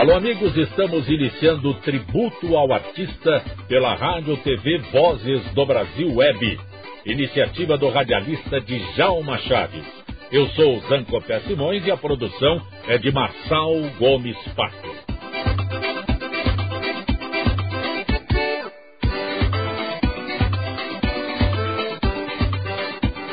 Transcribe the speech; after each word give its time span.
Alô, 0.00 0.14
amigos, 0.14 0.56
estamos 0.56 1.06
iniciando 1.10 1.68
o 1.68 1.74
tributo 1.74 2.56
ao 2.56 2.72
artista 2.72 3.44
pela 3.68 3.94
Rádio 3.94 4.34
TV 4.38 4.78
Vozes 4.90 5.44
do 5.52 5.66
Brasil 5.66 6.14
Web, 6.14 6.58
iniciativa 7.04 7.76
do 7.76 7.90
radialista 7.90 8.62
Djalma 8.62 9.36
Chaves. 9.40 9.84
Eu 10.32 10.48
sou 10.52 10.80
Zancopé 10.88 11.40
Simões 11.40 11.86
e 11.86 11.90
a 11.90 11.98
produção 11.98 12.62
é 12.88 12.96
de 12.96 13.12
Marçal 13.12 13.74
Gomes 13.98 14.38
Pato. 14.56 14.90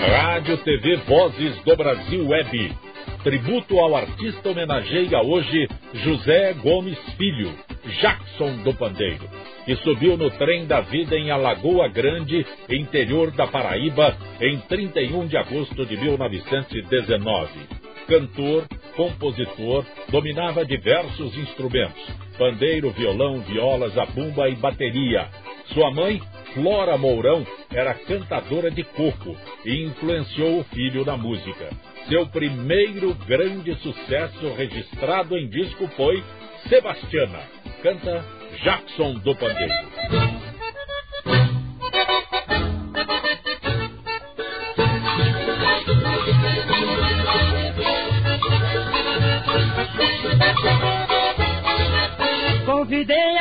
Rádio 0.05 0.57
TV 0.57 0.97
Vozes 0.97 1.63
do 1.63 1.77
Brasil 1.77 2.27
Web 2.27 2.75
Tributo 3.23 3.79
ao 3.79 3.95
artista 3.95 4.49
homenageia 4.49 5.21
hoje 5.21 5.67
José 5.93 6.53
Gomes 6.53 6.97
Filho, 7.17 7.53
Jackson 7.99 8.63
do 8.63 8.73
Pandeiro, 8.73 9.27
que 9.65 9.75
subiu 9.77 10.15
no 10.15 10.29
trem 10.31 10.65
da 10.65 10.81
vida 10.81 11.15
em 11.15 11.31
Alagoa 11.31 11.87
Grande, 11.87 12.45
interior 12.69 13.31
da 13.31 13.47
Paraíba, 13.47 14.15
em 14.39 14.59
31 14.59 15.27
de 15.27 15.35
agosto 15.35 15.85
de 15.85 15.97
1919. 15.97 17.86
Cantor, 18.07 18.67
compositor, 18.95 19.85
dominava 20.09 20.65
diversos 20.65 21.37
instrumentos: 21.37 22.01
pandeiro, 22.37 22.89
violão, 22.91 23.41
viola, 23.41 23.89
zabumba 23.89 24.49
e 24.49 24.55
bateria. 24.55 25.27
Sua 25.73 25.91
mãe, 25.91 26.21
Flora 26.53 26.97
Mourão, 26.97 27.45
era 27.69 27.93
cantadora 27.93 28.71
de 28.71 28.83
coco 28.83 29.35
e 29.65 29.83
influenciou 29.83 30.61
o 30.61 30.63
filho 30.63 31.03
na 31.03 31.17
música. 31.17 31.69
Seu 32.07 32.25
primeiro 32.27 33.13
grande 33.13 33.75
sucesso 33.75 34.53
registrado 34.55 35.37
em 35.37 35.49
disco 35.49 35.87
foi 35.89 36.23
Sebastiana. 36.69 37.41
Canta 37.83 38.25
Jackson 38.63 39.15
do 39.15 39.35
Pandeiro. 39.35 40.56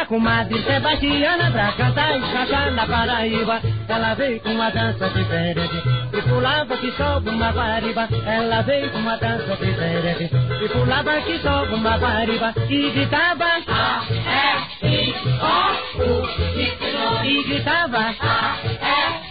Comadre 0.07 0.63
Sebastiana 0.63 1.51
pra 1.51 1.73
cantar 1.73 2.17
e 2.17 2.21
cantar 2.21 2.71
na 2.73 2.87
Paraíba. 2.87 3.61
Ela 3.89 4.15
veio 4.15 4.41
com 4.41 4.51
uma 4.51 4.71
dança 4.71 5.09
diferente 5.09 5.83
e 6.13 6.23
pulava 6.23 6.77
que 6.77 6.93
só 6.93 7.19
uma 7.19 7.51
guariba. 7.53 8.09
Ela 8.27 8.63
veio 8.63 8.91
com 8.91 8.99
uma 8.99 9.17
dança 9.17 9.57
diferente 9.57 10.31
e 10.63 10.69
pulava 10.69 11.21
que 11.23 11.39
só 11.39 11.65
uma 11.65 11.97
guariba 11.99 12.55
e 12.69 12.91
gritava 12.91 13.45
A, 13.69 14.05
E, 14.83 14.87
I, 14.87 15.15
O, 16.03 17.25
e 17.25 17.43
gritava 17.45 17.99
A, 18.21 18.57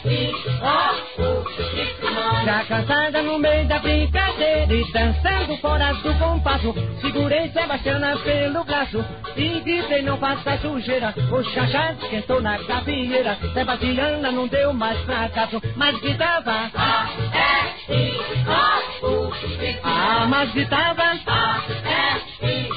E, 0.06 0.10
I, 0.10 0.32
O. 0.62 0.95
Já 2.46 2.64
cansada 2.66 3.24
no 3.24 3.40
meio 3.40 3.68
da 3.68 3.80
brincadeira 3.80 4.72
e 4.72 4.92
dançando 4.92 5.58
fora 5.58 5.92
do 5.94 6.14
compasso, 6.20 6.76
segurei 7.02 7.50
Sebastiana 7.50 8.16
pelo 8.20 8.64
braço 8.64 9.04
e 9.36 9.60
gritei 9.62 10.04
não 10.04 10.16
faça 10.18 10.56
sujeira. 10.60 11.12
O 11.32 11.44
chachá 11.44 11.94
esquentou 11.94 12.40
na 12.40 12.60
gavieira, 12.60 13.36
Sebastiana 13.52 14.32
não 14.32 14.48
deu 14.48 14.72
mais 14.74 15.00
fracasso, 15.06 15.60
mas 15.76 16.00
gritava 16.00 16.70
a, 16.76 17.10
E, 17.90 17.94
I, 17.94 18.18
O, 19.02 19.08
U. 19.08 19.34
Ah, 19.84 20.28
mas 20.30 20.52
gritava 20.54 21.02
A, 21.26 21.64
E, 22.44 22.46
I, 22.46 22.70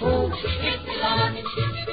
O, 0.00 0.26
U. 0.26 1.83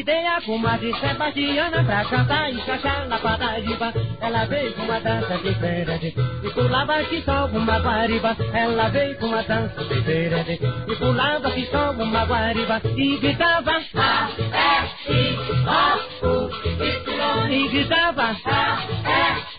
Convidei 0.00 0.26
a 0.26 0.40
comadre 0.40 0.94
Sebastiana 0.98 1.84
pra 1.84 2.02
cantar 2.06 2.50
e 2.50 2.58
chachar 2.62 3.06
na 3.06 3.18
Paraíba. 3.18 3.92
Ela 4.18 4.46
veio 4.46 4.72
com 4.72 4.84
uma 4.84 4.98
dança 4.98 5.36
diferente 5.36 6.14
e 6.42 6.50
pulava 6.54 7.04
que 7.04 7.20
só 7.20 7.44
uma 7.44 7.78
guariba. 7.80 8.34
Ela 8.54 8.88
veio 8.88 9.18
com 9.18 9.26
uma 9.26 9.42
dança 9.42 9.84
diferente 9.84 10.58
e 10.88 10.96
pulava 10.96 11.50
que 11.50 11.66
só 11.66 11.90
uma 11.90 12.24
guariba. 12.24 12.80
E 12.96 13.18
gritava 13.18 13.72
A, 13.94 14.30
E, 15.06 15.12
I, 15.12 15.38
O. 16.24 16.50
E 17.50 17.68
gritava 17.68 18.36
A, 18.46 18.78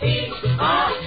E, 0.02 0.08
I, 0.08 0.32
O. 0.58 1.01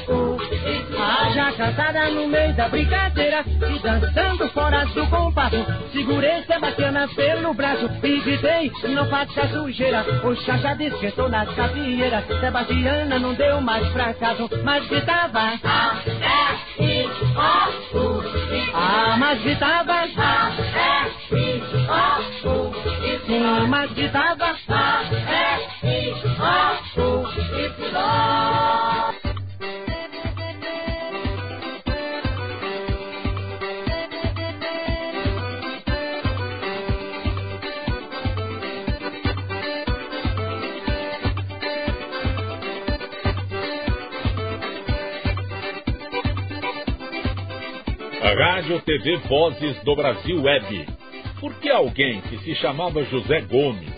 Ah, 1.54 1.56
cantada 1.56 2.10
no 2.10 2.26
meio 2.26 2.52
da 2.54 2.68
brincadeira 2.68 3.44
e 3.46 3.78
dançando 3.78 4.48
fora 4.50 4.84
do 4.86 5.06
compasso. 5.06 5.64
Segurei 5.92 6.42
Sebastiana 6.44 7.08
pelo 7.08 7.54
braço 7.54 7.88
e 8.02 8.20
gritei, 8.20 8.72
não 8.88 9.06
faça 9.06 9.46
sujeira. 9.48 10.04
O 10.24 10.34
chacha 10.34 10.76
esquentou 10.80 11.28
nas 11.28 11.48
cavieiras. 11.54 12.24
Sebastiana 12.26 13.18
não 13.18 13.34
deu 13.34 13.60
mais 13.60 13.86
fracasso, 13.92 14.48
mas 14.64 14.86
gritava 14.88 15.52
A, 15.62 16.02
E, 16.78 17.02
I, 17.02 17.06
O, 17.92 17.98
U. 17.98 18.24
Ah, 18.74 19.16
mas 19.18 19.40
gritava 19.42 19.92
A, 19.92 20.50
E, 21.30 21.36
I, 21.36 21.62
O, 22.44 22.48
U, 22.48 22.74
Y. 23.28 23.66
Mas 23.68 23.92
gritava 23.92 24.56
A, 24.68 25.02
E, 25.82 25.86
I, 25.86 26.14
O, 26.98 27.10
U. 28.80 28.83
Rádio 48.34 48.80
TV 48.80 49.16
Vozes 49.28 49.80
do 49.84 49.94
Brasil 49.94 50.42
Web. 50.42 50.88
Por 51.38 51.54
que 51.60 51.70
alguém 51.70 52.20
que 52.22 52.38
se 52.38 52.56
chamava 52.56 53.04
José 53.04 53.42
Gomes 53.42 53.94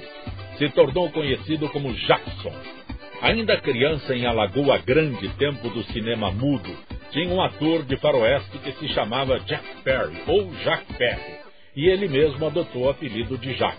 se 0.59 0.69
tornou 0.69 1.11
conhecido 1.11 1.71
como 1.71 1.95
Jackson? 1.95 2.53
Ainda 3.23 3.57
criança 3.57 4.15
em 4.15 4.27
Alagoa 4.27 4.77
Grande, 4.77 5.27
tempo 5.39 5.71
do 5.71 5.83
cinema 5.85 6.31
mudo, 6.31 6.71
tinha 7.11 7.33
um 7.33 7.41
ator 7.41 7.83
de 7.85 7.97
faroeste 7.97 8.59
que 8.59 8.73
se 8.73 8.89
chamava 8.89 9.41
Jack 9.41 9.65
Perry, 9.83 10.19
ou 10.27 10.51
Jack 10.63 10.85
Perry, 10.99 11.39
e 11.75 11.89
ele 11.89 12.07
mesmo 12.07 12.47
adotou 12.47 12.83
o 12.83 12.91
apelido 12.91 13.39
de 13.39 13.55
Jack. 13.55 13.79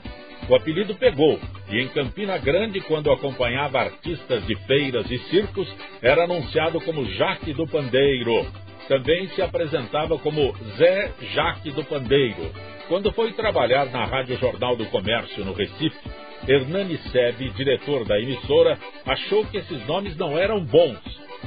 O 0.49 0.55
apelido 0.55 0.95
pegou, 0.95 1.39
e 1.69 1.81
em 1.81 1.87
Campina 1.89 2.35
Grande, 2.39 2.81
quando 2.81 3.11
acompanhava 3.11 3.79
artistas 3.79 4.43
de 4.47 4.55
feiras 4.65 5.09
e 5.11 5.19
circos, 5.29 5.71
era 6.01 6.23
anunciado 6.23 6.81
como 6.81 7.05
Jaque 7.05 7.53
do 7.53 7.67
Pandeiro. 7.67 8.66
Também 8.87 9.27
se 9.29 9.41
apresentava 9.41 10.17
como 10.17 10.55
Zé 10.77 11.11
Jaque 11.33 11.71
do 11.71 11.83
Pandeiro. 11.83 12.51
Quando 12.87 13.11
foi 13.11 13.33
trabalhar 13.33 13.85
na 13.87 14.05
Rádio 14.05 14.37
Jornal 14.37 14.75
do 14.75 14.85
Comércio 14.85 15.43
no 15.43 15.53
Recife, 15.53 15.97
Hernani 16.47 16.97
Sebe, 17.11 17.49
diretor 17.49 18.05
da 18.05 18.19
emissora, 18.19 18.77
achou 19.05 19.45
que 19.45 19.57
esses 19.57 19.85
nomes 19.85 20.15
não 20.15 20.37
eram 20.37 20.63
bons. 20.63 20.99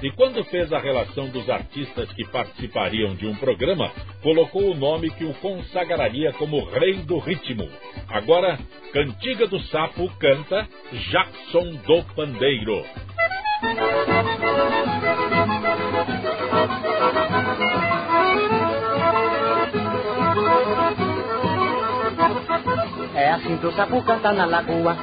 E 0.03 0.11
quando 0.13 0.45
fez 0.45 0.73
a 0.73 0.79
relação 0.79 1.29
dos 1.29 1.49
artistas 1.49 2.11
que 2.13 2.25
participariam 2.25 3.15
de 3.15 3.27
um 3.27 3.35
programa, 3.35 3.91
colocou 4.23 4.71
o 4.71 4.77
nome 4.77 5.11
que 5.11 5.25
o 5.25 5.35
consagraria 5.35 6.33
como 6.35 6.65
Rei 6.65 6.95
do 6.95 7.19
Ritmo. 7.19 7.69
Agora, 8.09 8.59
Cantiga 8.93 9.47
do 9.47 9.61
Sapo 9.65 10.11
canta 10.19 10.69
Jackson 11.11 11.73
do 11.87 12.03
Pandeiro. 12.15 12.85
É 23.21 23.33
assim 23.33 23.59
que 23.59 23.67
o 23.67 23.73
sapo 23.73 24.03
canta 24.03 24.33
na 24.33 24.47
lagoa. 24.47 24.97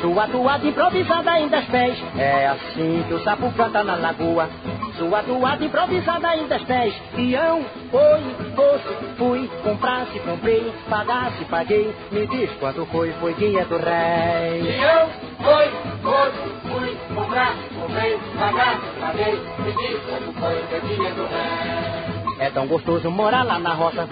Sua 0.00 0.28
toada 0.28 0.64
improvisada 0.64 1.40
em 1.40 1.48
dez 1.48 1.64
pés. 1.66 1.98
É 2.16 2.46
assim 2.46 3.04
que 3.08 3.14
o 3.14 3.18
sapo 3.24 3.50
canta 3.50 3.82
na 3.82 3.96
lagoa. 3.96 4.48
Sua 4.96 5.24
toada 5.24 5.64
improvisada 5.64 6.36
em 6.36 6.46
dez 6.46 6.62
pés. 6.62 6.94
Ião, 7.16 7.64
foi, 7.90 8.20
fosse, 8.54 8.94
fui, 9.18 9.50
comprasse, 9.64 10.20
comprei, 10.20 10.72
pagasse, 10.88 11.44
paguei. 11.46 11.92
Me 12.12 12.28
diz 12.28 12.48
quanto 12.60 12.86
foi, 12.86 13.10
foi 13.14 13.34
guia 13.34 13.64
do 13.64 13.76
rei. 13.76 14.78
Ião, 14.78 15.08
foi, 15.42 15.68
fosse, 16.00 16.70
fui, 16.70 16.96
comprasse, 17.12 17.58
comprei, 17.74 18.18
pagasse, 18.38 18.86
paguei. 19.00 19.40
Me 19.58 19.72
diz 19.72 20.00
quanto 20.04 20.32
foi, 20.38 20.62
foi 20.70 20.80
guia 20.80 21.10
do 21.10 21.26
rei. 21.26 22.14
É 22.38 22.50
tão 22.50 22.68
gostoso 22.68 23.10
morar 23.10 23.42
lá 23.42 23.58
na 23.58 23.74
roça. 23.74 24.08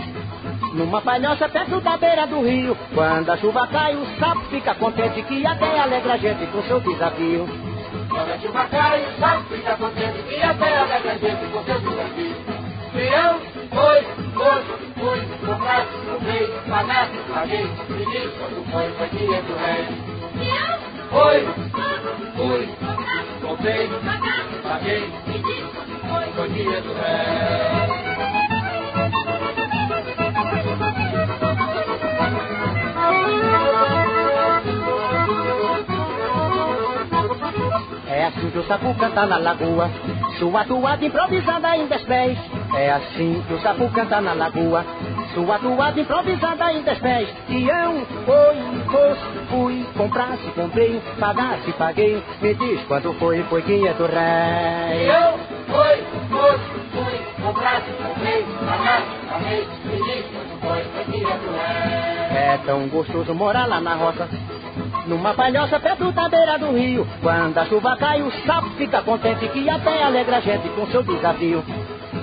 Numa 0.73 1.01
palhoça 1.01 1.49
perto 1.49 1.81
da 1.81 1.97
beira 1.97 2.27
do 2.27 2.43
rio. 2.43 2.77
Quando 2.95 3.31
a 3.31 3.37
chuva 3.37 3.67
cai, 3.67 3.95
o 3.95 4.07
sapo 4.19 4.41
fica 4.51 4.75
contente 4.75 5.23
que 5.23 5.47
até 5.47 5.79
alegra 5.79 6.15
a 6.15 6.17
gente 6.17 6.47
com 6.47 6.63
seu 6.63 6.81
desafio. 6.81 7.49
Quando 8.09 8.31
a 8.31 8.39
chuva 8.39 8.65
cai, 8.67 9.03
o 9.03 9.21
sapo 9.21 9.43
fica 9.55 9.77
contente 9.77 10.23
que 10.23 10.43
até 10.43 10.79
alegra 10.79 11.13
a 11.13 11.19
gente 11.19 11.47
com 11.53 11.65
seu 11.65 11.79
desafio. 11.81 12.37
Peão, 12.93 13.41
foi, 13.71 14.07
moço, 14.35 14.79
fui, 14.99 15.21
comprar, 15.47 15.87
comprei, 15.87 16.47
pagar, 16.69 17.09
paguei, 17.33 17.71
pedi, 17.89 18.29
quando 18.39 18.71
foi, 18.71 18.91
foi 18.93 19.09
dia 19.09 19.43
do 19.43 19.55
rei. 19.57 20.13
Foi, 21.11 21.47
fui, 22.37 22.69
comprei, 23.41 23.89
paguei, 24.63 25.13
pedi, 25.25 25.65
quando 25.75 25.95
foi, 26.11 26.33
foi 26.35 26.49
dia 26.51 26.81
do 26.83 26.93
rei. 26.93 28.42
É 38.23 38.27
assim 38.27 38.51
que 38.51 38.59
o 38.59 38.65
sapo 38.69 38.95
canta 38.95 39.27
na 39.27 39.37
lagoa, 39.37 39.91
sua 40.39 40.65
toada 40.65 41.05
improvisada 41.05 41.77
em 41.77 41.87
dez 41.89 42.03
pés. 42.03 42.39
É 42.73 42.93
assim 42.93 43.43
que 43.49 43.55
o 43.55 43.61
sapo 43.61 43.89
canta 43.89 44.21
na 44.21 44.33
lagoa, 44.33 44.85
sua 45.35 45.59
toada 45.59 46.01
improvisada 46.01 46.73
em 46.73 46.83
dez 46.83 47.01
pés. 47.01 47.29
Tião, 47.49 48.07
foi, 48.25 48.57
fosse, 48.87 49.47
fui, 49.51 49.87
comprasse, 49.97 50.47
comprei, 50.55 51.03
pagasse, 51.19 51.73
paguei. 51.73 52.23
Me 52.41 52.55
diz 52.55 52.81
quando 52.85 53.13
foi, 53.15 53.43
foi 53.43 53.63
quem 53.63 53.89
é 53.89 53.93
do 53.93 54.07
rei. 54.07 55.11
Eu, 55.11 55.39
foi, 55.67 56.05
moço, 56.31 56.61
fui, 56.93 57.45
comprar, 57.45 57.83
comprei, 57.83 58.47
pagar, 58.65 59.03
paguei, 59.33 59.69
pedi, 59.83 60.25
quando 60.31 60.61
foi, 60.61 60.85
foi 60.85 61.05
dia 61.07 61.37
do 61.39 61.51
rei. 61.51 62.13
É 62.39 62.61
tão 62.65 62.87
gostoso 62.87 63.35
morar 63.35 63.67
lá 63.67 63.81
na 63.81 63.95
roça, 63.95 64.29
numa 65.07 65.35
palhoça 65.35 65.79
perto 65.81 66.13
da 66.13 66.29
beira 66.29 66.59
do 66.59 66.73
rio. 66.73 67.07
Quando 67.21 67.59
a 67.59 67.67
chuva 67.67 67.97
cai, 67.97 68.23
o 68.23 68.31
sapo 68.47 68.71
fica 68.71 69.03
contente 69.03 69.49
que 69.49 69.69
até 69.69 70.03
alegra 70.03 70.37
a 70.37 70.41
gente 70.41 70.69
com 70.71 70.87
seu 70.87 71.03
desafio. 71.03 71.65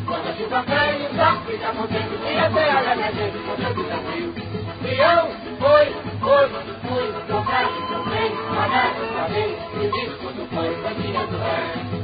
Quando 0.06 0.28
a 0.28 0.34
chuva 0.34 0.64
cai, 0.64 0.96
o 0.96 1.16
sapo 1.16 1.52
fica 1.52 1.72
contente 1.74 2.18
que 2.18 2.38
até 2.38 2.72
alegra 2.72 3.08
a 3.08 3.12
gente 3.12 3.38
com 3.40 3.56
seu 3.56 3.74
desafio. 3.74 4.34
Peão, 4.82 5.30
foi, 5.60 5.94
foi, 6.22 6.50
fui, 6.88 7.14
comprar, 7.28 7.68
comprei, 7.90 8.32
pagar, 8.56 8.94
paguei, 9.18 9.58
pedi, 9.74 10.10
quando 10.22 10.50
foi, 10.50 10.76
foi 10.76 10.94
dia 10.96 11.28
do 11.28 11.38
rei. 11.38 12.00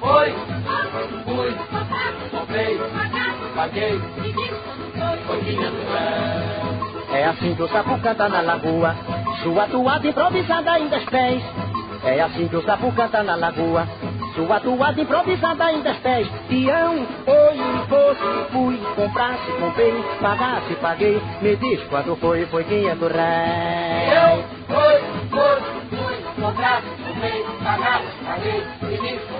Foi, 0.00 0.34
fui, 1.24 1.54
comprei, 2.30 2.80
paguei, 3.54 4.00
pedi, 4.16 4.48
quando 4.48 4.84
foi, 4.92 5.18
foi 5.26 5.40
dia 5.42 5.70
do 5.70 5.82
rei. 5.92 6.45
É 7.16 7.24
assim 7.24 7.54
que 7.54 7.62
o 7.62 7.68
sapo 7.68 7.98
canta 8.00 8.28
na 8.28 8.42
lagoa, 8.42 8.94
sua 9.42 9.66
toada 9.68 10.06
improvisada 10.06 10.78
dez 10.78 11.04
pés. 11.04 11.42
É 12.04 12.20
assim 12.20 12.46
que 12.46 12.56
o 12.56 12.62
sapo 12.62 12.92
canta 12.92 13.22
na 13.22 13.34
lagoa, 13.34 13.88
sua 14.34 14.60
toada 14.60 15.00
improvisada 15.00 15.72
dez 15.82 15.96
pés. 16.00 16.28
Tião, 16.50 16.94
oi, 16.94 17.58
fosse, 17.88 18.52
fui, 18.52 18.78
comprasse, 18.94 19.50
comprei, 19.58 19.94
pagasse, 20.20 20.74
paguei. 20.74 21.22
Me 21.40 21.56
diz 21.56 21.82
quando 21.84 22.14
foi, 22.16 22.44
foi 22.46 22.64
quem 22.64 22.86
é 22.86 22.94
do 22.94 23.08
rei. 23.08 24.12
Eu, 24.12 24.44
foi, 24.68 25.00
foi, 25.30 25.62
fui, 25.88 26.16
comprar, 26.42 26.82
comprei, 26.82 27.46
pagar, 27.64 28.02
paguei, 28.26 28.62
pedi, 28.80 29.20
quando 29.26 29.35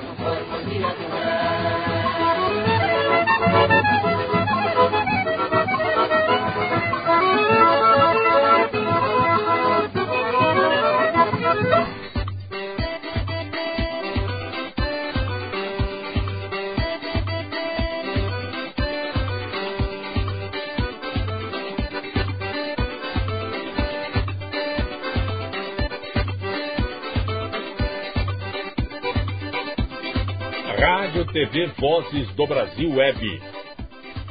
Rádio 31.16 31.32
TV 31.32 31.66
Vozes 31.78 32.28
do 32.34 32.46
Brasil 32.46 32.90
Web. 32.90 33.40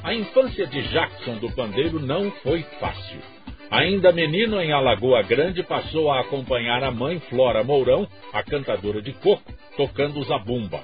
A 0.03 0.13
infância 0.13 0.67
de 0.67 0.83
Jackson 0.89 1.37
do 1.37 1.49
Pandeiro 1.49 1.99
não 1.99 2.29
foi 2.43 2.61
fácil. 2.79 3.17
Ainda 3.71 4.11
menino 4.11 4.61
em 4.61 4.71
Alagoa 4.71 5.23
Grande, 5.23 5.63
passou 5.63 6.11
a 6.11 6.19
acompanhar 6.19 6.83
a 6.83 6.91
mãe 6.91 7.19
Flora 7.21 7.63
Mourão, 7.63 8.07
a 8.31 8.43
cantadora 8.43 9.01
de 9.01 9.13
coco, 9.13 9.51
tocando 9.75 10.23
zabumba. 10.25 10.83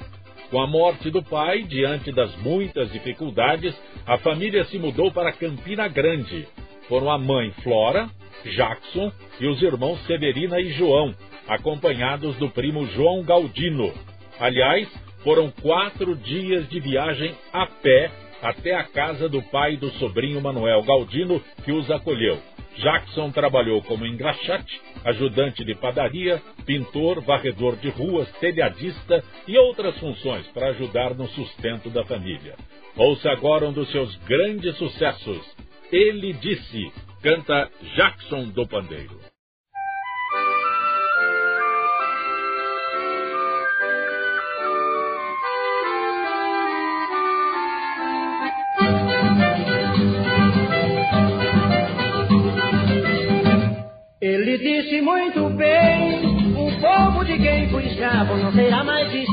Com 0.50 0.59
a 0.59 0.65
morte 0.65 1.12
do 1.12 1.21
pai, 1.21 1.62
diante 1.62 2.12
das 2.12 2.36
muitas 2.38 2.92
dificuldades, 2.92 3.80
a 4.07 4.18
família 4.18 4.65
se 4.65 4.80
mudou 4.80 5.12
para 5.12 5.31
Campina 5.31 5.88
Grande. 5.88 6.48
Foram 6.89 7.12
a 7.12 7.19
mãe 7.19 7.51
Flora, 7.62 8.09
Jackson 8.44 9.12
e 9.39 9.45
os 9.45 9.62
irmãos 9.62 10.03
Severina 10.07 10.59
e 10.59 10.71
João, 10.71 11.13
acompanhados 11.48 12.36
do 12.38 12.50
primo 12.50 12.88
João 12.88 13.21
Galdino. 13.21 13.94
Aliás, 14.39 14.89
foram 15.24 15.52
quatro 15.62 16.16
dias 16.16 16.68
de 16.70 16.80
viagem 16.80 17.36
a 17.54 17.66
pé 17.66 18.12
até 18.42 18.76
a 18.76 18.84
casa 18.84 19.30
do 19.30 19.42
pai 19.44 19.78
do 19.78 19.92
sobrinho 19.92 20.42
Manuel 20.42 20.82
Galdino, 20.82 21.42
que 21.64 21.72
os 21.72 21.90
acolheu. 21.92 22.40
Jackson 22.78 23.32
trabalhou 23.32 23.84
como 23.84 24.06
engraxate, 24.06 24.82
ajudante 25.04 25.64
de 25.64 25.76
padaria, 25.76 26.42
pintor, 26.66 27.22
varredor 27.22 27.76
de 27.76 27.90
ruas, 27.90 28.32
telhadista 28.40 29.24
e 29.48 29.58
outras 29.58 29.98
funções 30.00 30.48
para 30.48 30.70
ajudar 30.70 31.14
no 31.14 31.28
sustento 31.30 31.90
da 31.90 32.04
família. 32.06 32.56
Ouça 32.96 33.30
agora 33.30 33.68
um 33.68 33.74
dos 33.74 33.92
seus 33.92 34.16
grandes 34.26 34.76
sucessos. 34.78 35.56
Ele 35.92 36.34
disse, 36.34 36.92
canta 37.22 37.70
Jackson 37.96 38.46
do 38.50 38.66
Pandeiro. 38.66 39.31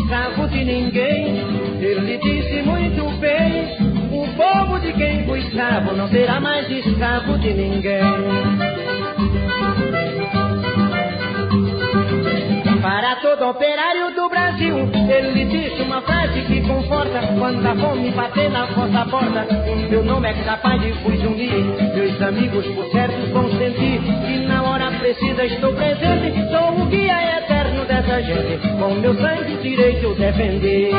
Escravo 0.08 0.48
de 0.48 0.64
ninguém. 0.64 1.36
Ele 1.80 2.16
disse 2.16 2.62
muito 2.62 3.04
bem: 3.18 3.76
o 4.10 4.26
povo 4.34 4.80
de 4.80 4.92
quem 4.94 5.26
foi 5.26 5.40
escravo 5.40 5.94
não 5.94 6.08
será 6.08 6.40
mais 6.40 6.68
escravo 6.70 7.38
de 7.38 7.52
ninguém. 7.52 8.00
Para 12.80 13.16
todo 13.16 13.50
operário 13.50 14.14
do 14.14 14.28
Brasil, 14.30 14.76
ele 15.10 15.44
disse 15.44 15.82
uma 15.82 16.00
frase 16.00 16.40
que 16.42 16.62
conforta 16.62 17.20
quando 17.38 17.66
a 17.66 17.74
fome 17.74 18.10
bater 18.12 18.50
na 18.50 18.64
vossa 18.66 19.04
porta. 19.10 19.46
Meu 19.90 20.02
nome 20.02 20.30
é 20.30 20.32
capaz 20.44 20.80
de 20.80 20.92
unir, 21.26 21.64
meus 21.94 22.22
amigos 22.22 22.66
por 22.68 22.86
certo 22.92 23.30
vão 23.32 23.50
sentir 23.58 24.00
que 24.00 24.46
na 24.46 24.62
hora 24.62 24.90
precisa 24.92 25.44
estou 25.44 25.74
presente. 25.74 26.50
Sou 26.50 26.82
o 26.82 26.86
guia 26.86 27.12
eterno 27.12 27.37
gente, 28.22 28.68
com 28.78 28.94
meu 28.94 29.14
sangue 29.14 29.56
direito 29.62 30.04
eu 30.04 30.14
defender. 30.14 30.90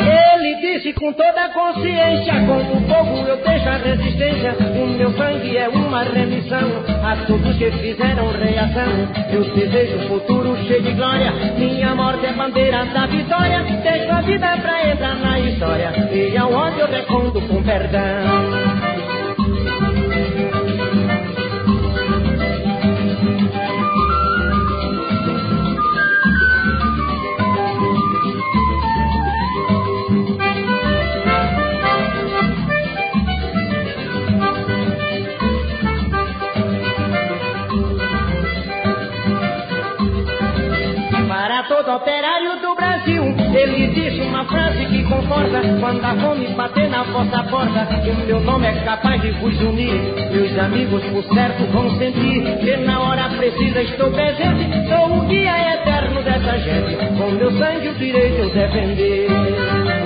Ele 0.00 0.54
disse 0.60 0.92
com 0.92 1.12
toda 1.12 1.44
a 1.44 1.48
consciência, 1.48 2.34
como 2.46 2.80
povo 2.82 3.26
eu 3.26 3.36
deixo 3.38 3.68
a 3.68 3.76
resistência. 3.76 4.56
O 4.60 4.86
meu 4.86 5.12
sangue 5.12 5.56
é 5.56 5.68
uma 5.68 6.02
remissão 6.02 6.68
a 7.02 7.16
todos 7.26 7.56
que 7.56 7.70
fizeram 7.72 8.30
reação. 8.32 9.08
Eu 9.32 9.44
desejo 9.54 9.96
um 9.96 10.08
futuro 10.08 10.56
cheio 10.66 10.82
de 10.82 10.92
glória. 10.92 11.32
Minha 11.56 11.94
morte 11.94 12.26
é 12.26 12.32
bandeira 12.32 12.84
da 12.86 13.06
vitória. 13.06 13.62
Deixo 13.82 14.10
a 14.12 14.20
vida 14.20 14.56
pra 14.58 14.90
entrar 14.90 15.16
na 15.16 15.40
história. 15.40 15.92
E 16.12 16.36
aonde 16.36 16.80
eu 16.80 16.86
respondo 16.86 17.40
com 17.42 17.62
perdão. 17.62 18.69
Operário 42.00 42.60
do 42.60 42.74
Brasil. 42.74 43.22
Ele 43.54 43.88
disse 43.88 44.20
uma 44.22 44.44
frase 44.46 44.86
que 44.86 45.04
conforta 45.04 45.60
quando 45.78 46.02
a 46.02 46.14
fome 46.16 46.48
bater 46.54 46.88
na 46.88 47.02
vossa 47.04 47.42
porta. 47.44 47.86
Que 48.02 48.10
o 48.10 48.26
meu 48.26 48.40
nome 48.40 48.66
é 48.66 48.72
capaz 48.84 49.20
de 49.20 49.30
vos 49.32 49.60
unir. 49.60 49.92
Meus 50.32 50.58
amigos, 50.58 51.02
por 51.04 51.22
certo, 51.34 51.64
vão 51.72 51.98
sentir 51.98 52.42
que 52.58 52.76
na 52.78 53.00
hora 53.00 53.28
precisa 53.36 53.82
estou 53.82 54.10
presente. 54.10 54.88
Sou 54.88 55.18
o 55.18 55.26
guia 55.26 55.74
eterno 55.74 56.22
dessa 56.22 56.58
gente. 56.58 56.96
Com 57.18 57.30
meu 57.32 57.50
sangue 57.58 57.88
o 57.88 57.94
direito 57.94 58.38
eu 58.38 58.50
defender. 58.50 59.99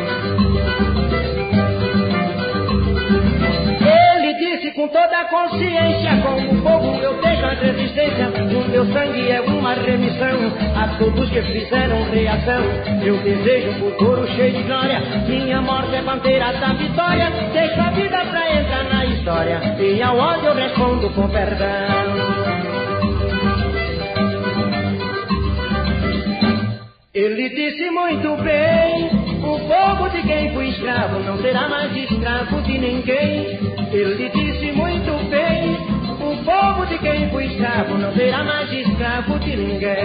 Toda 4.95 5.19
a 5.19 5.25
consciência, 5.25 6.23
como 6.23 6.53
o 6.53 6.63
povo 6.63 6.95
eu 7.03 7.21
deixo 7.21 7.45
a 7.45 7.51
resistência. 7.51 8.29
O 8.29 8.69
meu 8.69 8.87
sangue 8.93 9.29
é 9.29 9.41
uma 9.41 9.75
remissão 9.75 10.39
a 10.77 10.87
todos 10.97 11.29
que 11.31 11.43
fizeram 11.43 12.05
reação. 12.13 12.63
Eu 13.03 13.17
desejo 13.17 13.71
um 13.71 13.91
futuro 13.91 14.25
cheio 14.37 14.53
de 14.53 14.63
glória. 14.63 15.01
Minha 15.27 15.61
morte 15.63 15.97
é 15.97 16.01
bandeira 16.01 16.53
da 16.53 16.75
vitória. 16.75 17.29
Deixo 17.53 17.81
a 17.81 17.91
vida 17.91 18.25
pra 18.25 18.55
entrar 18.55 18.85
na 18.85 19.05
história. 19.07 19.61
E 19.81 20.01
ao 20.01 20.17
ódio 20.17 20.47
eu 20.47 20.55
respondo 20.55 21.11
com 21.11 21.29
perdão. 21.29 22.55
Ele 27.13 27.49
disse 27.49 27.91
muito 27.91 28.37
bem: 28.45 29.11
o 29.43 29.59
povo 29.59 30.09
de 30.11 30.23
quem 30.23 30.53
fui 30.55 30.69
escravo 30.69 31.19
não 31.21 31.37
será 31.39 31.69
mais 31.69 31.97
escravo 31.97 32.63
de 32.63 32.79
ninguém. 32.79 33.74
Escravo 37.55 37.99
não 37.99 38.13
será 38.15 38.43
mais 38.43 38.73
escravo 38.73 39.39
de 39.39 39.57
ninguém. 39.57 40.05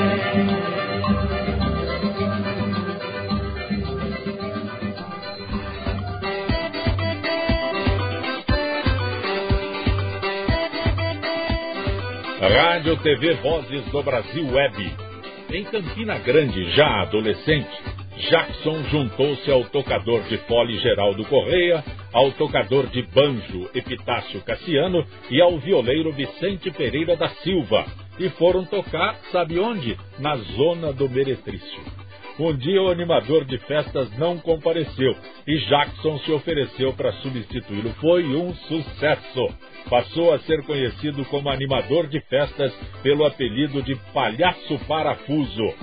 Rádio 12.41 12.97
TV 12.97 13.33
Vozes 13.35 13.83
do 13.85 14.03
Brasil 14.03 14.47
Web 14.51 14.95
em 15.51 15.63
Campina 15.65 16.17
Grande, 16.19 16.69
já 16.71 17.01
adolescente, 17.01 17.67
Jackson 18.29 18.83
juntou-se 18.91 19.51
ao 19.51 19.63
tocador 19.65 20.21
de 20.23 20.37
fole 20.39 20.77
Geraldo 20.77 21.25
Correia, 21.25 21.83
ao 22.13 22.31
tocador 22.31 22.87
de 22.87 23.01
banjo 23.03 23.69
Epitácio 23.73 24.41
Cassiano 24.41 25.05
e 25.29 25.41
ao 25.41 25.57
violeiro 25.59 26.11
Vicente 26.11 26.71
Pereira 26.71 27.15
da 27.15 27.29
Silva, 27.29 27.85
e 28.19 28.29
foram 28.29 28.65
tocar, 28.65 29.15
sabe 29.31 29.59
onde? 29.59 29.97
Na 30.19 30.35
zona 30.35 30.91
do 30.91 31.09
Meretrício. 31.09 31.81
Um 32.39 32.55
dia 32.55 32.81
o 32.81 32.89
animador 32.89 33.43
de 33.43 33.57
festas 33.59 34.09
não 34.17 34.37
compareceu 34.37 35.15
e 35.45 35.57
Jackson 35.67 36.19
se 36.19 36.31
ofereceu 36.31 36.93
para 36.93 37.11
substituí-lo. 37.13 37.89
Foi 37.99 38.23
um 38.23 38.53
sucesso 38.53 39.49
passou 39.89 40.33
a 40.33 40.39
ser 40.39 40.63
conhecido 40.63 41.25
como 41.25 41.49
animador 41.49 42.07
de 42.07 42.19
festas 42.21 42.73
pelo 43.01 43.25
apelido 43.25 43.81
de 43.81 43.95
Palhaço 44.13 44.77
Parafuso. 44.87 45.73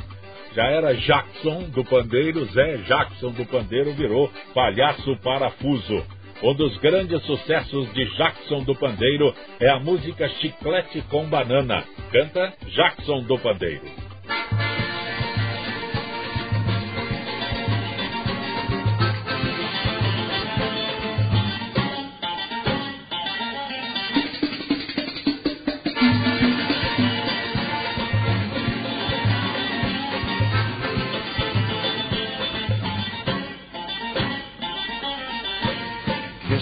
Já 0.54 0.64
era 0.64 0.94
Jackson 0.94 1.64
do 1.70 1.84
Pandeiro, 1.84 2.46
Zé 2.46 2.78
Jackson 2.78 3.30
do 3.32 3.44
Pandeiro 3.44 3.92
virou 3.92 4.30
Palhaço 4.54 5.16
Parafuso. 5.18 6.02
Um 6.42 6.54
dos 6.54 6.76
grandes 6.78 7.22
sucessos 7.24 7.90
de 7.94 8.04
Jackson 8.16 8.62
do 8.62 8.74
Pandeiro 8.74 9.34
é 9.58 9.70
a 9.70 9.80
música 9.80 10.28
Chiclete 10.28 11.00
com 11.08 11.24
Banana. 11.26 11.82
Canta 12.12 12.52
Jackson 12.68 13.22
do 13.22 13.38
Pandeiro. 13.38 13.86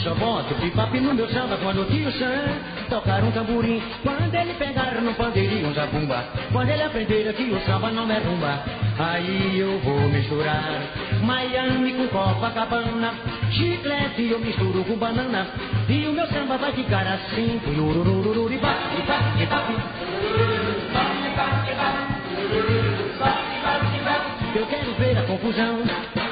Bebop 0.04 1.00
no 1.00 1.14
meu 1.14 1.28
samba 1.28 1.56
quando 1.56 1.82
o 1.82 1.84
tio 1.86 2.12
Sam 2.12 2.88
tocar 2.90 3.22
um 3.24 3.30
tamborim. 3.30 3.82
Quando 4.02 4.34
ele 4.34 4.54
pegar 4.54 5.00
no 5.00 5.14
pandeirinho 5.14 5.68
um 5.68 5.74
zabumba. 5.74 6.24
Quando 6.52 6.68
ele 6.68 6.82
aprender 6.82 7.32
que 7.32 7.44
o 7.44 7.60
samba 7.62 7.90
não 7.90 8.10
é 8.10 8.18
rumba. 8.18 8.62
Aí 8.98 9.58
eu 9.58 9.78
vou 9.80 10.00
misturar 10.08 10.62
Miami 11.22 11.94
com 11.94 12.08
Copacabana. 12.08 13.14
Chiclete 13.52 14.30
eu 14.30 14.38
misturo 14.40 14.84
com 14.84 14.96
banana. 14.96 15.46
E 15.88 16.06
o 16.06 16.12
meu 16.12 16.26
samba 16.28 16.58
vai 16.58 16.72
ficar 16.72 17.06
assim. 17.06 17.60
Eu 24.54 24.66
quero 24.66 24.94
ver 24.94 25.18
a 25.18 25.22
confusão. 25.22 26.23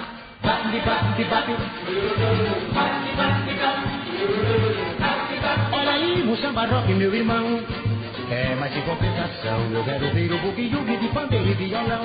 Olha 5.72 5.92
aí 5.92 6.22
o 6.22 6.36
samba 6.36 6.66
rock, 6.66 6.92
meu 6.94 7.14
irmão. 7.14 7.60
É, 8.30 8.56
mas 8.58 8.74
em 8.74 8.80
compensação 8.82 9.70
eu 9.72 9.84
quero 9.84 10.14
ver 10.14 10.32
o 10.32 10.38
bugue-yugue 10.38 10.96
de 10.96 11.08
pandeiro 11.08 11.50
e 11.50 11.54
violão. 11.54 12.04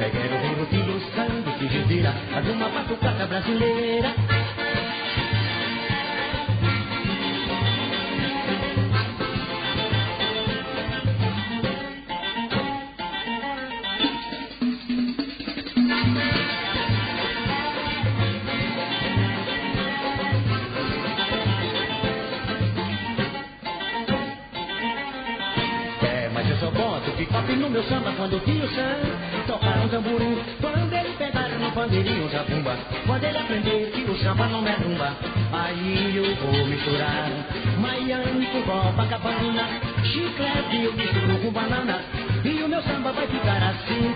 Eu 0.00 0.10
quero 0.10 0.40
ver 0.40 0.62
o 0.62 0.66
tiro 0.66 1.00
sangue 1.14 1.52
que 1.58 1.66
revira 1.66 2.14
a 2.34 2.40
de 2.40 2.50
uma 2.50 2.68
batucada 2.70 3.26
brasileira. 3.26 4.14
No 27.56 27.70
meu 27.70 27.82
samba 27.84 28.12
quando 28.16 28.36
o 28.36 28.40
tio 28.40 28.68
Sam 28.68 29.44
tocar 29.46 29.78
um 29.84 29.88
tamborim. 29.88 30.38
Quando 30.60 30.92
ele 30.92 31.14
pegar 31.16 31.48
no 31.48 31.70
pandeirinho 31.72 32.28
zabumba. 32.28 32.76
Quando 33.06 33.24
ele 33.24 33.38
aprender 33.38 33.90
que 33.92 34.10
o 34.10 34.16
samba 34.18 34.46
não 34.46 34.66
é 34.66 34.72
rumba. 34.72 35.16
Aí 35.52 36.16
eu 36.16 36.34
vou 36.36 36.66
misturar 36.66 37.30
Miami 37.78 38.46
com 38.46 38.62
Copacabana. 38.62 39.68
Chiclete 40.04 40.84
eu 40.84 40.92
misturo 40.94 41.38
com 41.38 41.50
banana. 41.50 42.00
E 42.44 42.62
o 42.62 42.68
meu 42.68 42.82
samba 42.82 43.12
vai 43.12 43.26
ficar 43.26 43.62
assim. 43.62 44.14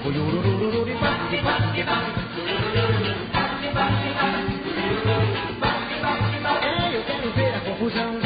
É, 6.62 6.96
eu 6.96 7.02
quero 7.04 7.30
ver 7.32 7.54
a 7.54 7.60
confusão. 7.60 8.18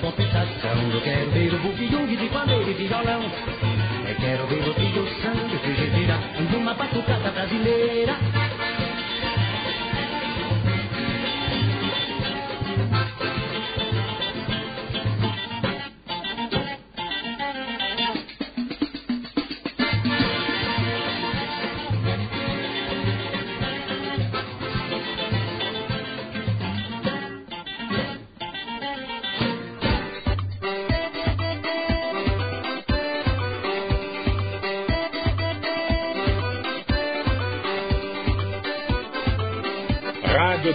Compensação, 0.00 0.90
eu 0.94 1.00
quero 1.02 1.30
ver 1.30 1.52
o 1.52 1.58
bugue 1.58 2.16
de 2.16 2.28
pandeiro 2.28 2.70
e 2.70 2.74
violão. 2.74 3.22
Eu 4.08 4.14
quero 4.16 4.46
ver 4.46 4.66
o 4.66 4.74
tio 4.74 5.06
sangue, 5.20 5.58
frigideira, 5.58 6.18
numa 6.50 6.72
batucada 6.72 7.30
brasileira. 7.30 8.39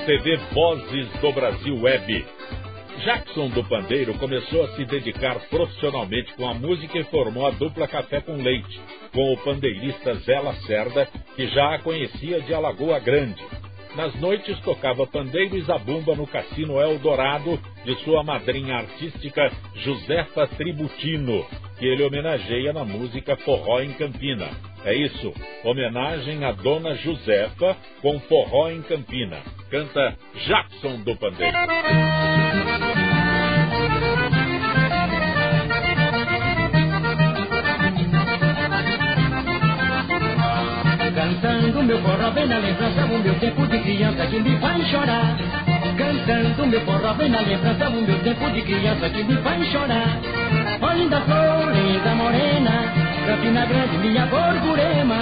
TV 0.05 0.38
Vozes 0.53 1.09
do 1.19 1.31
Brasil 1.31 1.81
Web. 1.81 2.24
Jackson 3.03 3.50
do 3.50 3.63
Pandeiro 3.63 4.13
começou 4.19 4.63
a 4.63 4.67
se 4.75 4.85
dedicar 4.85 5.39
profissionalmente 5.50 6.31
com 6.35 6.47
a 6.47 6.53
música 6.53 7.00
e 7.00 7.03
formou 7.05 7.47
a 7.47 7.50
dupla 7.50 7.88
Café 7.88 8.21
com 8.21 8.35
Leite, 8.35 8.79
com 9.12 9.33
o 9.33 9.38
pandeirista 9.38 10.13
Zé 10.17 10.39
Lacerda, 10.39 11.09
que 11.35 11.47
já 11.47 11.74
a 11.74 11.79
conhecia 11.79 12.39
de 12.39 12.53
Alagoa 12.53 13.00
Grande. 13.00 13.43
Nas 13.95 14.13
noites 14.21 14.59
tocava 14.59 15.07
pandeiro 15.07 15.57
e 15.57 15.62
zabumba 15.62 16.15
no 16.15 16.27
Cassino 16.27 16.79
Eldorado 16.79 17.59
de 17.83 17.95
sua 18.03 18.24
madrinha 18.24 18.75
artística 18.75 19.51
Josefa 19.74 20.45
Tributino, 20.50 21.43
que 21.79 21.85
ele 21.85 22.03
homenageia 22.03 22.71
na 22.71 22.85
música 22.85 23.35
Forró 23.38 23.81
em 23.81 23.93
Campina. 23.93 24.75
É 24.85 24.93
isso, 24.93 25.33
homenagem 25.63 26.45
à 26.45 26.51
dona 26.51 26.93
Josefa 26.93 27.75
com 28.03 28.19
Forró 28.19 28.69
em 28.69 28.83
Campina. 28.83 29.37
Canta 29.71 30.15
Jackson 30.45 30.97
do 30.97 31.15
Pandeiro. 31.15 31.57
Cantando 41.15 41.83
meu 41.83 41.99
forró 42.03 42.29
vem 42.29 42.45
na 42.45 42.57
lembrança 42.59 43.05
o 43.05 43.19
meu 43.23 43.39
tempo 43.39 43.65
de 43.65 43.79
criança 43.79 44.27
que 44.27 44.39
me 44.39 44.59
faz 44.59 44.87
chorar. 44.87 45.37
Cantando 45.97 46.67
meu 46.67 46.81
forró 46.81 47.13
vem 47.13 47.29
na 47.29 47.39
lembrança 47.39 47.89
o 47.89 48.01
meu 48.03 48.19
tempo 48.19 48.51
de 48.51 48.61
criança 48.61 49.09
que 49.09 49.23
me 49.23 49.35
faz 49.37 49.67
chorar. 49.71 50.19
Ó 50.79 50.93
linda 50.93 51.21
flor, 51.21 51.73
linda 51.73 52.13
morena, 52.13 53.04
Campina 53.25 53.65
Grande, 53.65 53.98
minha 53.98 54.25
borburema. 54.27 55.17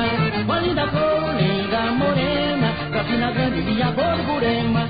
Ó 0.48 0.60
linda 0.60 0.88
flor, 0.88 1.36
linda 1.38 1.92
morena, 1.92 2.74
Campina 2.92 3.32
Grande, 3.32 3.62
minha 3.62 3.92
borburema. 3.92 4.88